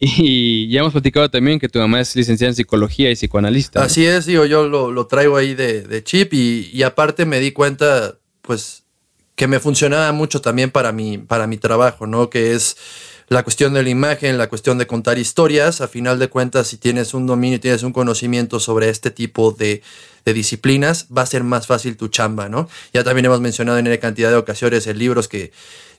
[0.05, 3.85] Y ya hemos platicado también que tu mamá es licenciada en psicología y psicoanalista.
[3.85, 8.17] Así es, digo, yo lo, traigo ahí de, chip y, y, aparte me di cuenta,
[8.43, 8.83] pues,
[9.37, 12.31] que me funcionaba mucho también para mi, para mi trabajo, ¿no?
[12.31, 12.77] Que es
[13.29, 15.81] la cuestión de la imagen, la cuestión de contar historias.
[15.81, 19.83] A final de cuentas, si tienes un dominio, tienes un conocimiento sobre este tipo de,
[20.25, 22.69] disciplinas, va a ser más fácil tu chamba, ¿no?
[22.93, 25.53] Ya también hemos mencionado en cantidad de ocasiones en libros que,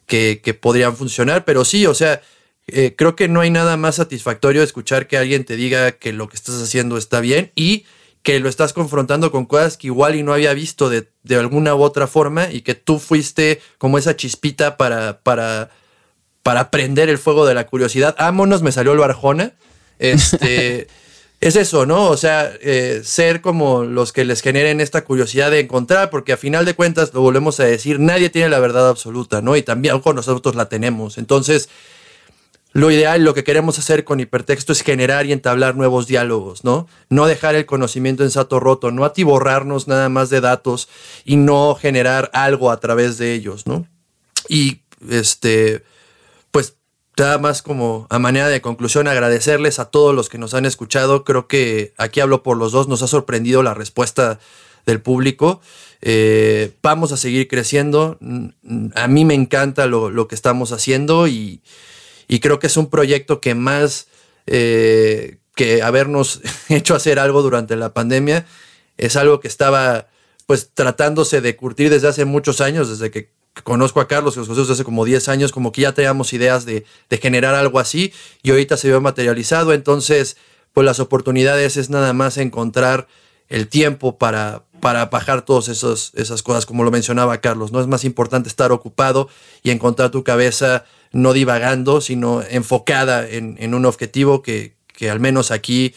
[0.05, 2.21] que, podrían funcionar, pero sí, o sea,
[2.67, 6.29] eh, creo que no hay nada más satisfactorio escuchar que alguien te diga que lo
[6.29, 7.85] que estás haciendo está bien y
[8.21, 11.75] que lo estás confrontando con cosas que igual y no había visto de, de alguna
[11.75, 15.71] u otra forma y que tú fuiste como esa chispita para, para
[16.43, 18.15] para prender el fuego de la curiosidad.
[18.19, 19.53] Ámonos, me salió el Arjona.
[19.97, 20.87] Este,
[21.39, 22.09] es eso, ¿no?
[22.09, 26.37] O sea, eh, ser como los que les generen esta curiosidad de encontrar, porque a
[26.37, 29.55] final de cuentas, lo volvemos a decir, nadie tiene la verdad absoluta, ¿no?
[29.55, 31.17] Y también con nosotros la tenemos.
[31.17, 31.69] Entonces,
[32.73, 36.87] lo ideal, lo que queremos hacer con hipertexto es generar y entablar nuevos diálogos, ¿no?
[37.07, 40.89] No dejar el conocimiento en sato roto, no atiborrarnos nada más de datos
[41.23, 43.87] y no generar algo a través de ellos, ¿no?
[44.49, 45.83] Y este
[46.53, 46.75] pues
[47.17, 51.23] nada más como a manera de conclusión agradecerles a todos los que nos han escuchado.
[51.23, 54.39] Creo que aquí hablo por los dos, nos ha sorprendido la respuesta
[54.85, 55.61] del público.
[56.01, 58.19] Eh, vamos a seguir creciendo.
[58.93, 61.61] A mí me encanta lo, que estamos haciendo y,
[62.39, 64.07] creo que es un proyecto que más
[64.45, 68.45] eh, que habernos hecho hacer algo durante la pandemia
[68.97, 70.07] es algo que estaba
[70.45, 73.29] pues tratándose de curtir desde hace muchos años, desde que
[73.61, 76.65] conozco a Carlos y los desde hace como 10 años, como que ya teníamos ideas
[76.65, 76.85] de,
[77.21, 80.37] generar algo así y ahorita se vio materializado, entonces
[80.73, 83.07] pues las oportunidades es nada más encontrar
[83.49, 85.09] el tiempo para, para
[85.45, 87.79] todas esas cosas, como lo mencionaba Carlos, ¿no?
[87.79, 89.29] Es más importante estar ocupado
[89.61, 95.19] y encontrar tu cabeza no divagando, sino enfocada en, en un objetivo que, que al
[95.19, 95.93] menos aquí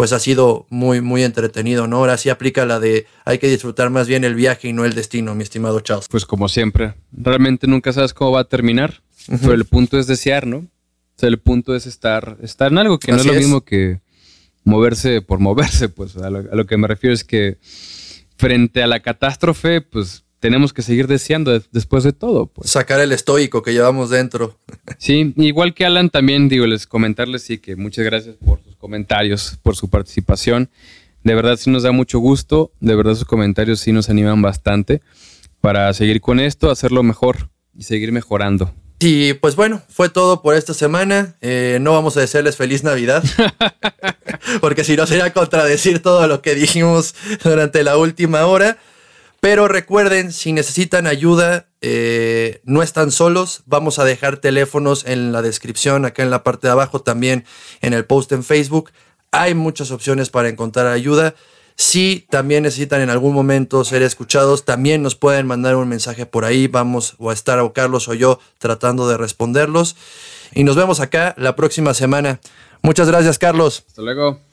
[0.00, 1.98] pues ha sido muy, muy entretenido, ¿no?
[1.98, 4.94] Ahora sí aplica la de hay que disfrutar más bien el viaje y no el
[4.94, 6.08] destino, mi estimado Charles.
[6.08, 10.46] Pues como siempre, realmente nunca sabes cómo va a terminar, pero el punto es desear,
[10.46, 10.56] ¿no?
[10.56, 14.00] O sea, el punto es estar, estar en algo que no es lo mismo que
[14.64, 17.58] moverse por moverse, pues a lo que me refiero es que
[18.38, 22.46] frente a la catástrofe, pues tenemos que seguir deseando después de todo.
[22.46, 22.70] Pues.
[22.70, 24.58] Sacar el estoico que llevamos dentro.
[24.98, 29.58] Sí, igual que Alan también, digo, les comentarles sí que muchas gracias por sus comentarios,
[29.62, 30.68] por su participación.
[31.24, 35.00] De verdad sí nos da mucho gusto, de verdad sus comentarios sí nos animan bastante
[35.62, 38.74] para seguir con esto, hacerlo mejor y seguir mejorando.
[38.98, 41.36] Y pues bueno, fue todo por esta semana.
[41.40, 43.24] Eh, no vamos a desearles feliz Navidad,
[44.60, 48.76] porque si no sería contradecir todo lo que dijimos durante la última hora.
[49.40, 53.62] Pero recuerden, si necesitan ayuda, eh, no están solos.
[53.64, 57.44] Vamos a dejar teléfonos en la descripción, acá en la parte de abajo, también
[57.80, 58.90] en el post en Facebook.
[59.32, 61.34] Hay muchas opciones para encontrar ayuda.
[61.76, 66.44] Si también necesitan en algún momento ser escuchados, también nos pueden mandar un mensaje por
[66.44, 66.66] ahí.
[66.66, 69.96] Vamos a estar o Carlos o yo tratando de responderlos.
[70.52, 72.40] Y nos vemos acá la próxima semana.
[72.82, 73.84] Muchas gracias, Carlos.
[73.88, 74.49] Hasta luego.